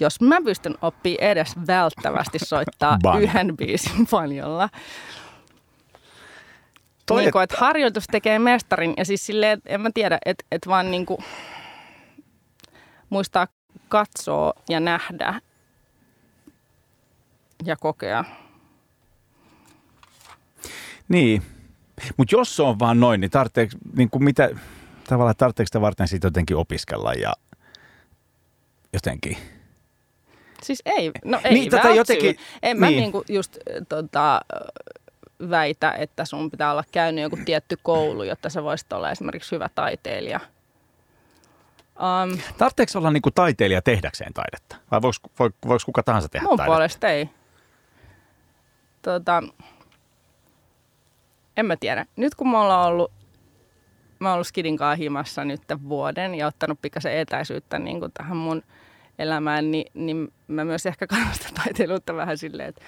Jos 0.00 0.20
mä 0.20 0.40
pystyn 0.44 0.74
oppii 0.82 1.18
edes 1.20 1.54
välttävästi 1.66 2.38
soittaa 2.38 2.98
yhden 3.20 3.56
biisin 3.56 4.06
panjolla, 4.10 4.68
Toi, 7.06 7.22
niin 7.22 7.32
kuin, 7.32 7.42
että 7.42 7.56
harjoitus 7.58 8.04
tekee 8.10 8.38
mestarin 8.38 8.94
ja 8.96 9.04
siis 9.04 9.26
silleen, 9.26 9.60
en 9.66 9.80
mä 9.80 9.90
tiedä, 9.94 10.18
että, 10.24 10.44
että 10.52 10.70
vaan 10.70 10.90
niin 10.90 11.06
kuin 11.06 11.18
muistaa 13.10 13.46
katsoa 13.88 14.52
ja 14.68 14.80
nähdä 14.80 15.40
ja 17.66 17.76
kokea. 17.76 18.24
Niin, 21.08 21.42
mutta 22.16 22.36
jos 22.36 22.56
se 22.56 22.62
on 22.62 22.78
vaan 22.78 23.00
noin, 23.00 23.20
niin 23.20 23.30
tarvitseeko, 23.30 23.72
niin 23.96 24.10
kuin 24.10 24.24
mitä, 24.24 24.50
tavallaan 25.08 25.36
tarvitseeko 25.36 25.66
sitä 25.66 25.80
varten 25.80 26.08
siitä 26.08 26.26
jotenkin 26.26 26.56
opiskella 26.56 27.12
ja 27.12 27.32
jotenkin? 28.92 29.36
Siis 30.62 30.82
ei, 30.84 31.10
no 31.24 31.40
ei 31.44 31.54
niin, 31.54 31.70
tätä 31.70 31.90
jotenkin, 31.90 32.36
En 32.62 32.80
mä 32.80 32.86
niin. 32.86 33.00
niinku 33.00 33.24
just 33.28 33.56
tota, 33.88 34.40
väitä, 35.50 35.92
että 35.92 36.24
sun 36.24 36.50
pitää 36.50 36.72
olla 36.72 36.84
käynyt 36.92 37.22
joku 37.22 37.38
tietty 37.44 37.78
koulu, 37.82 38.22
jotta 38.22 38.50
sä 38.50 38.62
voisit 38.62 38.92
olla 38.92 39.10
esimerkiksi 39.10 39.52
hyvä 39.52 39.68
taiteilija. 39.74 40.40
Um, 41.96 42.38
Tarvitseeko 42.58 42.98
olla 42.98 43.10
niinku 43.10 43.30
taiteilija 43.30 43.82
tehdäkseen 43.82 44.32
taidetta? 44.34 44.76
Vai 44.90 45.02
voiko, 45.02 45.56
voiko 45.68 45.82
kuka 45.84 46.02
tahansa 46.02 46.28
tehdä 46.28 46.46
mun 46.46 46.56
taidetta? 46.56 46.72
puolesta 46.72 47.08
ei. 47.08 47.30
Tota, 49.06 49.42
en 51.56 51.66
mä 51.66 51.76
tiedä. 51.76 52.06
Nyt 52.16 52.34
kun 52.34 52.50
me 52.50 52.58
ollaan 52.58 52.86
ollut, 52.92 53.12
mä 54.18 54.32
ollut 54.32 54.46
Skidin 54.46 54.78
himassa 54.98 55.44
nyt 55.44 55.62
vuoden 55.88 56.34
ja 56.34 56.46
ottanut 56.46 56.78
pikkasen 56.82 57.18
etäisyyttä 57.18 57.78
niin 57.78 58.00
kuin 58.00 58.12
tähän 58.12 58.36
mun 58.36 58.62
elämään, 59.18 59.70
niin, 59.70 59.90
niin 59.94 60.32
mä 60.48 60.64
myös 60.64 60.86
ehkä 60.86 61.06
kannustan 61.06 61.54
taiteilijuutta 61.64 62.16
vähän 62.16 62.38
silleen, 62.38 62.68
että 62.68 62.84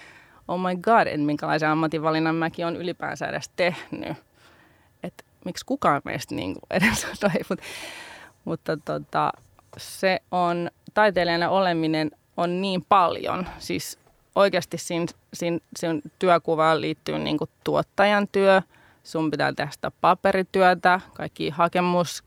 oh 0.48 0.60
my 0.60 0.76
god, 0.76 1.06
että 1.06 1.18
minkälaisen 1.18 1.68
ammatinvalinnan 1.68 2.34
mäkin 2.34 2.66
on 2.66 2.76
ylipäänsä 2.76 3.26
edes 3.26 3.50
tehnyt. 3.56 4.16
Että 5.02 5.24
miksi 5.44 5.66
kukaan 5.66 6.02
meistä 6.04 6.34
niin 6.34 6.54
kuin 6.54 6.64
edes 6.82 7.04
ei, 7.04 7.42
mutta, 7.48 7.64
mutta 8.44 8.76
tota, 8.76 9.32
se 9.76 10.20
on, 10.30 10.70
taiteilijana 10.94 11.48
oleminen 11.48 12.10
on 12.36 12.60
niin 12.60 12.84
paljon. 12.88 13.48
Siis 13.58 13.98
oikeasti 14.38 14.78
siinä, 14.78 15.06
siinä, 15.34 15.58
siinä 15.76 16.00
työkuvaan 16.18 16.80
liittyy 16.80 17.18
niin 17.18 17.38
kuin 17.38 17.50
tuottajan 17.64 18.28
työ, 18.32 18.62
sun 19.04 19.30
pitää 19.30 19.52
tehdä 19.52 19.70
sitä 19.70 19.90
paperityötä, 20.00 21.00
kaikki 21.14 21.50
hakemus, 21.50 22.22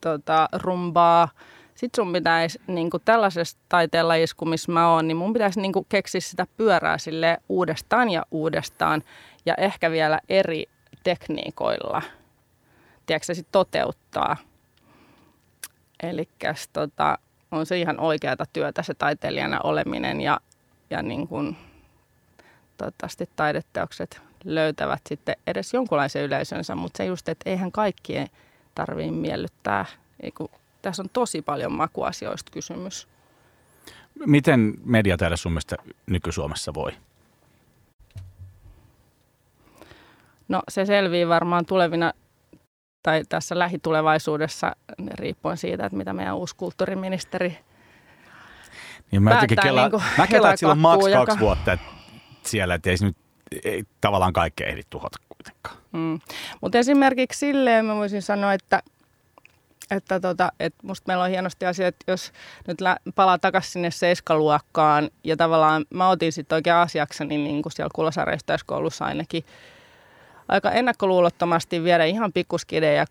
tota, 0.00 0.48
rumbaa, 0.52 1.28
sitten 1.74 2.04
sun 2.04 2.12
pitäisi 2.12 2.60
niin 2.66 2.90
kuin 2.90 3.02
tällaisessa 3.04 3.58
taiteenlajissa, 3.68 4.36
kun 4.36 4.48
missä 4.48 4.72
mä 4.72 4.92
oon, 4.92 5.08
niin 5.08 5.16
mun 5.16 5.32
pitäisi 5.32 5.60
niin 5.60 5.72
kuin 5.72 5.86
keksiä 5.88 6.20
sitä 6.20 6.46
pyörää 6.56 6.98
sille 6.98 7.38
uudestaan 7.48 8.10
ja 8.10 8.26
uudestaan 8.30 9.02
ja 9.46 9.54
ehkä 9.54 9.90
vielä 9.90 10.20
eri 10.28 10.64
tekniikoilla. 11.04 12.02
Tiedätkö 13.06 13.34
sit 13.34 13.46
toteuttaa. 13.52 14.36
Eli 16.02 16.28
tota, 16.72 17.18
on 17.50 17.66
se 17.66 17.78
ihan 17.78 18.00
oikeata 18.00 18.44
työtä 18.52 18.82
se 18.82 18.94
taiteilijana 18.94 19.60
oleminen 19.64 20.20
ja, 20.20 20.40
ja 20.90 21.02
niin 21.02 21.28
kuin, 21.28 21.56
toivottavasti 22.76 23.28
taideteokset 23.36 24.20
löytävät 24.44 25.00
sitten 25.08 25.36
edes 25.46 25.74
jonkunlaisen 25.74 26.22
yleisönsä, 26.22 26.74
mutta 26.74 26.96
se 26.96 27.04
just, 27.04 27.28
että 27.28 27.50
eihän 27.50 27.72
kaikkien 27.72 28.28
tarvii 28.74 29.10
miellyttää, 29.10 29.84
ei 30.20 30.30
kun 30.30 30.48
tässä 30.82 31.02
on 31.02 31.08
tosi 31.12 31.42
paljon 31.42 31.72
makuasioista 31.72 32.52
kysymys. 32.52 33.08
Miten 34.26 34.74
mediataide 34.84 35.36
sun 35.36 35.52
mielestä 35.52 35.76
nyky-Suomessa 36.06 36.74
voi? 36.74 36.92
No 40.48 40.62
se 40.68 40.86
selvii 40.86 41.28
varmaan 41.28 41.66
tulevina 41.66 42.12
tai 43.02 43.22
tässä 43.28 43.58
lähitulevaisuudessa 43.58 44.76
riippuen 45.14 45.56
siitä, 45.56 45.86
että 45.86 45.96
mitä 45.96 46.12
meidän 46.12 46.36
uusi 46.36 46.56
kulttuuriministeri 46.56 47.58
niin 49.10 49.22
mä 49.22 49.30
päättää. 49.30 49.62
Kela, 49.62 49.88
niin 49.88 50.02
mä 50.18 50.26
kelaan, 50.26 50.54
että 50.54 50.60
sillä 50.60 50.72
on 50.72 50.78
maks 50.78 51.04
kaksi 51.04 51.14
joka... 51.14 51.38
vuotta 51.40 51.78
siellä, 52.42 52.74
että 52.74 52.90
ei 52.90 52.96
nyt 53.00 53.16
ei, 53.64 53.84
tavallaan 54.00 54.32
kaikkea 54.32 54.66
ehdi 54.66 54.82
tuhota 54.90 55.18
kuitenkaan. 55.28 55.76
Mm. 55.92 56.20
Mutta 56.60 56.78
esimerkiksi 56.78 57.38
silleen 57.38 57.84
mä 57.84 57.94
voisin 57.94 58.22
sanoa, 58.22 58.52
että 58.52 58.82
että 59.90 60.20
tota, 60.20 60.52
et 60.60 60.74
musta 60.82 61.04
meillä 61.06 61.24
on 61.24 61.30
hienosti 61.30 61.66
asia, 61.66 61.88
että 61.88 62.12
jos 62.12 62.32
nyt 62.66 62.80
lä- 62.80 62.96
palaa 63.14 63.38
takaisin 63.38 63.72
sinne 63.72 63.90
seiskaluokkaan 63.90 65.10
ja 65.24 65.36
tavallaan 65.36 65.84
mä 65.90 66.08
otin 66.08 66.32
sitten 66.32 66.56
oikein 66.56 66.76
asiakseni 66.76 67.38
niin 67.38 67.62
kuin 67.62 67.72
siellä 67.72 67.90
Kulosaaren 67.94 68.38
ainakin 69.00 69.44
aika 70.48 70.70
ennakkoluulottomasti 70.70 71.84
viedä 71.84 72.04
ihan 72.04 72.32
pikkuskidejä 72.32 73.06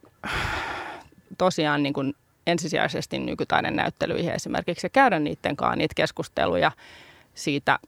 tosiaan 1.38 1.84
niin 1.84 1.94
kuin 1.94 2.14
ensisijaisesti 2.48 3.20
nykytaiden 3.20 3.76
näyttelyihin 3.76 4.32
esimerkiksi 4.32 4.86
ja 4.86 4.90
käydä 4.90 5.20
niiden 5.20 5.56
kanssa 5.56 5.76
niitä 5.76 5.96
keskusteluja 5.96 6.72
siitä– 7.34 7.80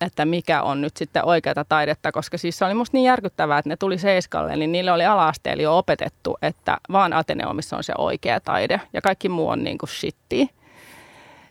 että 0.00 0.24
mikä 0.24 0.62
on 0.62 0.80
nyt 0.80 0.96
sitten 0.96 1.24
oikeata 1.24 1.64
taidetta, 1.64 2.12
koska 2.12 2.38
siis 2.38 2.58
se 2.58 2.64
oli 2.64 2.74
musta 2.74 2.96
niin 2.96 3.04
järkyttävää, 3.04 3.58
että 3.58 3.68
ne 3.68 3.76
tuli 3.76 3.98
seiskalle, 3.98 4.56
niin 4.56 4.72
niille 4.72 4.92
oli 4.92 5.04
ala-asteella 5.04 5.62
jo 5.62 5.78
opetettu, 5.78 6.38
että 6.42 6.78
vaan 6.92 7.12
Ateneumissa 7.12 7.76
on 7.76 7.84
se 7.84 7.92
oikea 7.98 8.40
taide 8.40 8.80
ja 8.92 9.00
kaikki 9.00 9.28
muu 9.28 9.48
on 9.48 9.64
niin 9.64 9.78
kuin 9.78 9.90
shitti. 9.90 10.50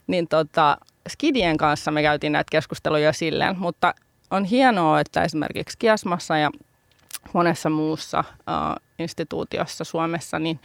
Niin 0.08 0.28
tota, 0.28 0.78
Skidien 1.10 1.58
kanssa 1.58 1.92
me 1.92 2.02
käytiin 2.02 2.34
näitä 2.34 2.48
keskusteluja 2.52 3.14
silleen, 3.14 3.60
mutta 3.60 3.94
on 4.32 4.46
hienoa, 4.46 5.00
että 5.00 5.24
esimerkiksi 5.24 5.78
Kiasmassa 5.78 6.38
ja 6.38 6.52
monessa 7.34 7.70
muussa 7.70 8.24
uh, 8.30 8.84
instituutiossa 9.00 9.84
Suomessa 9.84 10.40
niin 10.40 10.60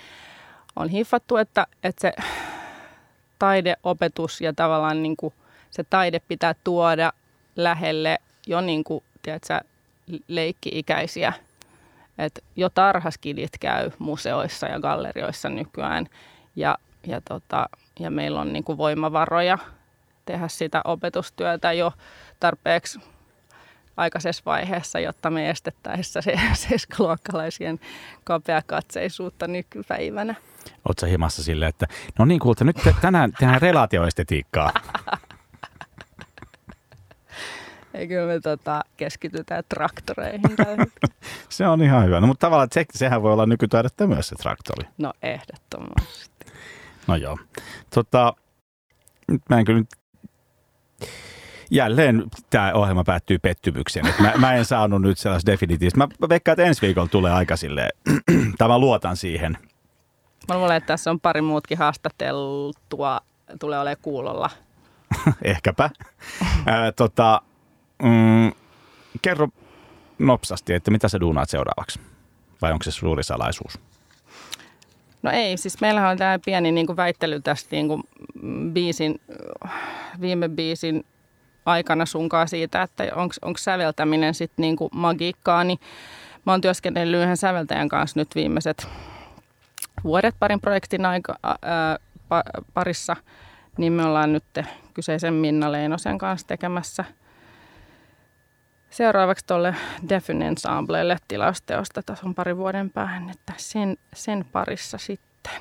on 0.76 0.88
hiffattu, 0.88 1.36
että, 1.36 1.66
että 1.84 2.00
se 2.00 2.12
taideopetus 3.38 4.40
ja 4.40 4.52
tavallaan 4.52 5.02
niin 5.02 5.16
kuin 5.16 5.34
se 5.70 5.84
taide 5.84 6.20
pitää 6.28 6.54
tuoda 6.64 7.12
lähelle 7.56 8.18
jo 8.46 8.60
niin 8.60 8.84
kuin, 8.84 9.04
tiedätkö, 9.22 9.60
leikki-ikäisiä. 10.28 11.32
Et 12.18 12.44
jo 12.56 12.68
tarhaskidit 12.70 13.52
käy 13.60 13.90
museoissa 13.98 14.66
ja 14.66 14.80
gallerioissa 14.80 15.48
nykyään 15.48 16.06
ja, 16.56 16.78
ja, 17.06 17.20
tota, 17.20 17.68
ja 18.00 18.10
meillä 18.10 18.40
on 18.40 18.52
niin 18.52 18.64
kuin 18.64 18.78
voimavaroja 18.78 19.58
tehdä 20.26 20.48
sitä 20.48 20.80
opetustyötä 20.84 21.72
jo 21.72 21.92
tarpeeksi 22.40 23.00
aikaisessa 23.96 24.42
vaiheessa, 24.46 25.00
jotta 25.00 25.30
me 25.30 25.50
estettäisiin 25.50 26.22
se 26.22 26.40
seiskaluokkalaisien 26.68 27.80
kapeakatseisuutta 28.24 29.46
nykypäivänä. 29.46 30.34
Oletko 30.88 31.06
himassa 31.06 31.42
silleen, 31.42 31.68
että 31.68 31.86
no 32.18 32.24
niin 32.24 32.40
kuulta, 32.40 32.64
nyt 32.64 32.76
te- 32.84 32.94
tänään 33.00 33.32
tehdään 33.38 33.62
relaatioestetiikkaa. 33.62 34.72
Ei 37.94 38.08
kyllä 38.08 38.26
me 38.26 38.40
tota, 38.40 38.84
keskitytään 38.96 39.64
traktoreihin. 39.68 40.40
Se 41.48 41.66
on 41.66 41.82
ihan 41.82 42.04
hyvä. 42.06 42.20
No, 42.20 42.26
mutta 42.26 42.46
tavallaan 42.46 42.68
se, 42.72 42.86
sehän 42.94 43.22
voi 43.22 43.32
olla 43.32 43.46
nykytaidetta 43.46 44.06
myös 44.06 44.28
se 44.28 44.36
traktori. 44.36 44.88
no 44.98 45.12
ehdottomasti. 45.22 46.46
No 47.06 47.16
joo. 47.16 47.38
Tota, 47.94 48.34
nyt 49.28 49.42
mä 49.48 49.58
en 49.58 49.64
kyllä 49.64 49.78
nyt... 49.78 49.88
Jälleen 51.70 52.24
tämä 52.50 52.72
ohjelma 52.72 53.04
päättyy 53.04 53.38
pettymykseen. 53.38 54.06
Et 54.06 54.18
mä, 54.18 54.32
mä, 54.36 54.54
en 54.54 54.64
saanut 54.64 55.02
nyt 55.02 55.18
sellaista 55.18 55.52
definitiivistä. 55.52 55.98
Mä 55.98 56.28
veikkaan, 56.28 56.52
että 56.52 56.64
ensi 56.64 56.82
viikolla 56.82 57.08
tulee 57.08 57.32
aika 57.32 57.56
silleen, 57.56 57.90
tai 58.58 58.68
mä 58.68 58.78
luotan 58.78 59.16
siihen. 59.16 59.58
Mä 60.48 60.58
luulen, 60.58 60.76
että 60.76 60.86
tässä 60.86 61.10
on 61.10 61.20
pari 61.20 61.40
muutkin 61.40 61.78
haastateltua, 61.78 63.20
tulee 63.60 63.78
olemaan 63.78 63.96
kuulolla. 64.02 64.50
Ehkäpä. 65.44 65.90
Ää, 66.66 66.92
tota, 66.92 67.42
mm, 68.02 68.52
kerro 69.22 69.48
nopsasti, 70.18 70.74
että 70.74 70.90
mitä 70.90 71.08
sä 71.08 71.20
duunaat 71.20 71.50
seuraavaksi? 71.50 72.00
Vai 72.62 72.72
onko 72.72 72.82
se 72.82 72.90
suuri 72.90 73.22
salaisuus? 73.22 73.78
No 75.22 75.30
ei, 75.30 75.56
siis 75.56 75.80
meillähän 75.80 76.10
on 76.10 76.18
tämä 76.18 76.38
pieni 76.44 76.72
niin 76.72 76.86
kuin 76.86 76.96
väittely 76.96 77.40
tästä 77.40 77.76
niin 77.76 77.88
kuin 77.88 78.02
mm, 78.42 78.72
biisin, 78.72 79.20
viime 80.20 80.48
biisin 80.48 81.04
aikana 81.66 82.06
sunkaa 82.06 82.46
siitä, 82.46 82.82
että 82.82 83.04
onko 83.42 83.58
säveltäminen 83.58 84.34
sitten 84.34 84.62
niin 84.62 84.76
kuin 84.76 84.90
magiikkaa, 84.92 85.64
niin 85.64 85.78
mä 86.46 86.52
oon 86.52 86.60
työskennellyt 86.60 87.22
yhden 87.22 87.36
säveltäjän 87.36 87.88
kanssa 87.88 88.20
nyt 88.20 88.34
viimeiset 88.34 88.88
vuodet 90.04 90.34
parin 90.38 90.60
projektin 90.60 91.06
aika, 91.06 91.34
ää, 91.42 91.98
pa, 92.28 92.42
parissa, 92.74 93.16
niin 93.78 93.92
me 93.92 94.04
ollaan 94.04 94.32
nyt 94.32 94.44
kyseisen 94.94 95.34
Minna 95.34 95.72
Leinosen 95.72 96.18
kanssa 96.18 96.46
tekemässä 96.46 97.04
seuraavaksi 98.90 99.46
tuolle 99.46 99.74
Defyn 100.08 100.42
Ensemblelle 100.42 101.16
tilausteosta. 101.28 102.02
Tässä 102.02 102.26
on 102.26 102.34
pari 102.34 102.56
vuoden 102.56 102.90
päähän, 102.90 103.30
että 103.30 103.52
sen, 103.56 103.96
sen 104.14 104.44
parissa 104.52 104.98
sitten 104.98 105.52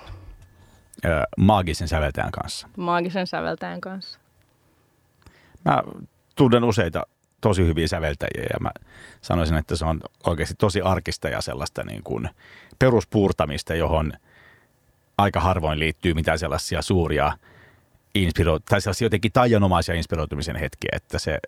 Ää, 1.04 1.26
maagisen 1.38 1.88
säveltäjän 1.88 2.32
kanssa. 2.32 2.68
maagisen 2.78 3.28
säveltäjän 3.28 3.82
kanssa. 3.82 4.20
Mä 5.66 5.84
tunnen 6.36 6.64
useita 6.64 7.04
tosi 7.42 7.66
hyviä 7.66 7.88
säveltäjiä 7.88 8.48
ja 8.54 8.60
mä 8.60 8.72
sanoisin, 9.22 9.58
että 9.58 9.76
se 9.76 9.86
on 9.86 10.02
oikeasti 10.28 10.56
tosi 10.58 10.82
arkista 10.82 11.30
ja 11.30 11.42
sellaista 11.42 11.84
niin 11.84 12.04
kuin 12.04 12.30
peruspuurtamista, 12.80 13.76
johon 13.76 14.14
aika 15.22 15.40
harvoin 15.40 15.80
liittyy 15.80 16.14
mitään 16.14 16.40
sellaisia 16.40 16.82
suuria 16.82 17.32
inspiro- 18.20 18.60
tai 18.70 18.82
sellaisia 18.82 19.06
jotenkin 19.06 19.32
taianomaisia 19.32 19.96
inspiroitumisen 19.96 20.56
hetkiä, 20.56 20.90
että 20.94 21.20
se 21.20 21.40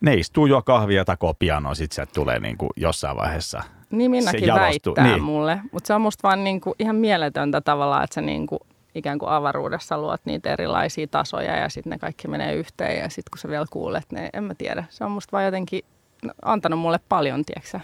ne 0.00 0.14
istuu 0.14 0.46
jo 0.46 0.62
kahvia 0.62 1.04
takoo 1.04 1.34
pianoa, 1.34 1.74
sit 1.74 1.92
sieltä 1.92 2.12
tulee 2.14 2.40
niin 2.40 2.56
kuin 2.56 2.70
jossain 2.76 3.16
vaiheessa. 3.16 3.62
Niin 3.90 4.10
Minnakin 4.10 4.46
jalostuu, 4.46 4.94
väittää 4.94 5.04
niin. 5.04 5.14
niin. 5.14 5.22
mulle, 5.22 5.60
mutta 5.72 5.86
se 5.86 5.94
on 5.94 6.00
musta 6.00 6.28
vaan 6.28 6.44
niinku 6.44 6.74
ihan 6.78 6.96
mieletöntä 6.96 7.60
tavallaan, 7.60 8.04
että 8.04 8.14
sä 8.14 8.20
niinku 8.20 8.58
ikään 8.94 9.18
kuin 9.18 9.30
avaruudessa 9.30 9.98
luot 9.98 10.20
niitä 10.24 10.52
erilaisia 10.52 11.06
tasoja 11.06 11.56
ja 11.56 11.68
sitten 11.68 11.90
ne 11.90 11.98
kaikki 11.98 12.28
menee 12.28 12.54
yhteen 12.54 12.98
ja 12.98 13.08
sitten 13.08 13.30
kun 13.30 13.38
sä 13.38 13.48
vielä 13.48 13.66
kuulet, 13.70 14.12
ne 14.12 14.30
en 14.32 14.44
mä 14.44 14.54
tiedä. 14.54 14.84
Se 14.90 15.04
on 15.04 15.10
musta 15.10 15.32
vaan 15.32 15.44
jotenkin 15.44 15.84
antanut 16.42 16.78
mulle 16.78 17.00
paljon, 17.08 17.44
tieksä. 17.44 17.80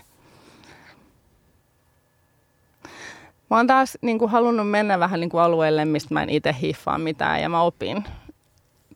Mä 3.50 3.56
oon 3.56 3.66
taas 3.66 3.98
niin 4.02 4.18
kuin, 4.18 4.30
halunnut 4.30 4.70
mennä 4.70 4.98
vähän 4.98 5.20
niin 5.20 5.30
kuin 5.30 5.42
alueelle, 5.42 5.84
mistä 5.84 6.14
mä 6.14 6.22
en 6.22 6.30
itse 6.30 6.56
hiffaa 6.62 6.98
mitään 6.98 7.42
ja 7.42 7.48
mä 7.48 7.62
opin. 7.62 8.04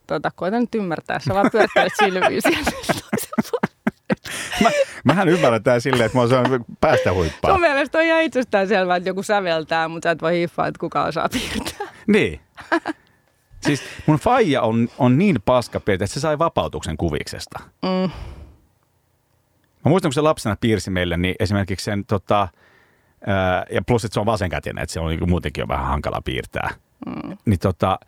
Tota, 0.06 0.30
koitan 0.34 0.60
nyt 0.60 0.74
ymmärtää, 0.74 1.18
sä 1.18 1.34
vaan 1.34 1.50
pyörittelet 1.52 1.92
silmiä. 1.98 2.40
Mä, 4.62 4.70
mähän 5.04 5.28
ymmärrän 5.28 5.62
tää 5.62 5.80
silleen, 5.80 6.06
että 6.06 6.18
mä 6.18 6.22
osaan 6.22 6.64
päästä 6.80 7.12
huippaa. 7.12 7.50
Sun 7.50 7.60
mielestä 7.60 7.98
on 7.98 8.04
ihan 8.04 8.22
itsestään 8.22 8.68
selvää, 8.68 8.96
että 8.96 9.08
joku 9.08 9.22
säveltää, 9.22 9.88
mutta 9.88 10.06
sä 10.06 10.10
et 10.10 10.22
voi 10.22 10.38
hiffaa, 10.38 10.66
että 10.66 10.78
kuka 10.78 11.04
osaa 11.04 11.28
piirtää. 11.28 11.86
Niin. 12.06 12.40
Siis 13.60 13.82
mun 14.06 14.16
faija 14.16 14.62
on, 14.62 14.88
on 14.98 15.18
niin 15.18 15.36
paskapeli, 15.44 15.94
että 15.94 16.06
se 16.06 16.20
sai 16.20 16.38
vapautuksen 16.38 16.96
kuviksesta. 16.96 17.58
Mm. 17.82 18.10
Mä 19.84 19.88
muistan, 19.88 20.08
kun 20.08 20.14
se 20.14 20.20
lapsena 20.20 20.56
piirsi 20.60 20.90
meille, 20.90 21.16
niin 21.16 21.34
esimerkiksi 21.40 21.84
sen 21.84 22.04
tota, 22.04 22.48
ja 23.70 23.82
plus, 23.86 24.04
että 24.04 24.14
se 24.14 24.20
on 24.20 24.26
vasenkätinen, 24.26 24.82
että 24.82 24.92
se 24.92 25.00
on 25.00 25.10
niin 25.10 25.30
muutenkin 25.30 25.62
jo 25.62 25.68
vähän 25.68 25.86
hankala 25.86 26.20
piirtää. 26.24 26.70
Mm. 27.06 27.36
Niin 27.44 27.58
tota, 27.58 27.98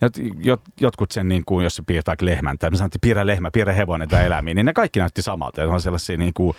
jot, 0.00 0.12
jot, 0.38 0.60
jotkut 0.80 1.10
sen, 1.10 1.28
niin 1.28 1.42
kuin, 1.46 1.64
jos 1.64 1.76
se 1.76 1.82
piirtää 1.86 2.14
lehmän, 2.20 2.58
tai 2.58 2.70
me 2.70 2.76
sanottiin 2.76 3.00
piirrä 3.00 3.26
lehmä, 3.26 3.50
piirrä 3.50 3.72
hevonen 3.72 4.08
tai 4.08 4.26
eläimiä, 4.26 4.54
niin 4.54 4.66
ne 4.66 4.72
kaikki 4.72 4.98
näytti 4.98 5.22
samalta. 5.22 5.60
Ja 5.60 5.68
on 5.68 5.80
sellaisia 5.80 6.16
niin 6.16 6.34
kuin, 6.34 6.56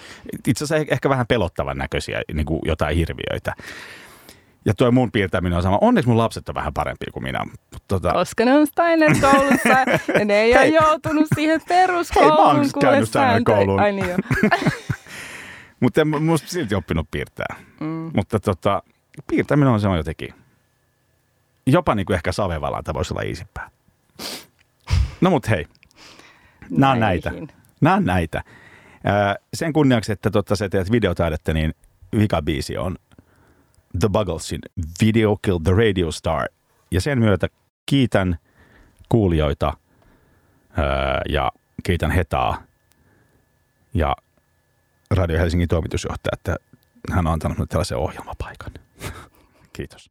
itse 0.47 0.64
asiassa 0.64 0.86
eh- 0.86 0.93
ehkä 0.93 1.10
vähän 1.10 1.28
pelottavan 1.28 1.78
näköisiä 1.78 2.22
niin 2.34 2.45
kuin 2.45 2.60
jotain 2.66 2.97
hirviöitä. 2.97 3.53
Ja 4.66 4.74
tuo 4.74 4.91
mun 4.91 5.12
piirtäminen 5.12 5.58
on 5.58 5.64
sama. 5.64 5.78
Onneksi 5.82 6.10
mun 6.10 6.18
lapset 6.18 6.49
on 6.49 6.55
vähän 6.55 6.74
parempi 6.74 7.05
kuin 7.14 7.24
minä. 7.24 7.45
Tota, 7.88 8.12
Koska 8.14 8.45
ne 8.45 8.53
on 8.53 8.68
Steiner-koulussa 8.68 9.70
ja 10.20 10.26
ne 10.26 10.41
ei 10.41 10.58
ole 10.58 10.68
joutunut 10.68 11.28
siihen 11.36 11.62
peruskouluun. 11.68 12.38
Hei, 12.38 12.55
mä 12.55 12.62
oon 12.62 12.70
käynyt 12.82 13.10
Steiner-kouluun. 13.10 13.80
sääntöjä. 13.80 14.14
Ai 14.14 14.16
niin. 14.16 14.51
mutta 15.80 16.02
en 16.02 16.24
musta 16.24 16.48
silti 16.48 16.76
oppinut 16.76 17.08
piirtää. 17.12 17.56
Mm. 17.80 18.12
Mutta 18.16 18.40
tota, 18.40 18.84
piirtäminen 19.28 19.74
on 19.74 19.80
se 19.80 19.88
on 19.88 19.98
jotenkin, 19.98 20.34
jopa 21.66 21.96
niin 21.96 22.06
kuin 22.06 22.16
ehkä 22.16 22.32
savevalanta 22.32 22.94
voisi 22.94 23.14
olla 23.14 23.22
iisimpää. 23.22 23.70
No 25.22 25.30
mut 25.30 25.50
hei, 25.50 25.68
Nää 26.70 26.92
on 26.92 27.00
näitä. 27.00 27.32
Nämä 27.82 27.96
on 27.96 28.06
näitä. 28.06 28.44
Sen 29.54 29.74
kunniaksi, 29.74 30.12
että 30.12 30.30
totta 30.30 30.56
sä 30.56 30.70
teet 30.70 30.92
videotaidetta, 30.92 31.54
niin 31.54 31.74
vikabiisi 32.18 32.78
on 32.78 32.96
The 34.00 34.10
Bugglesin 34.12 34.60
Video 35.02 35.38
Kill 35.42 35.58
the 35.58 35.72
Radio 35.72 36.12
Star. 36.12 36.48
Ja 36.92 37.02
sen 37.02 37.20
myötä 37.20 37.48
kiitän 37.86 38.38
kuulijoita 39.10 39.74
ja 41.30 41.52
kiitän 41.84 42.12
Hetaa 42.12 42.64
ja 43.94 44.16
Radio 45.12 45.39
Helsingin 45.39 45.68
toimitusjohtaja, 45.68 46.32
että 46.34 46.55
hän 47.12 47.28
on 47.28 47.34
antanut 47.34 47.70
tällaisen 47.70 47.97
ohjelmapaikan. 47.97 48.72
Kiitos. 49.74 50.10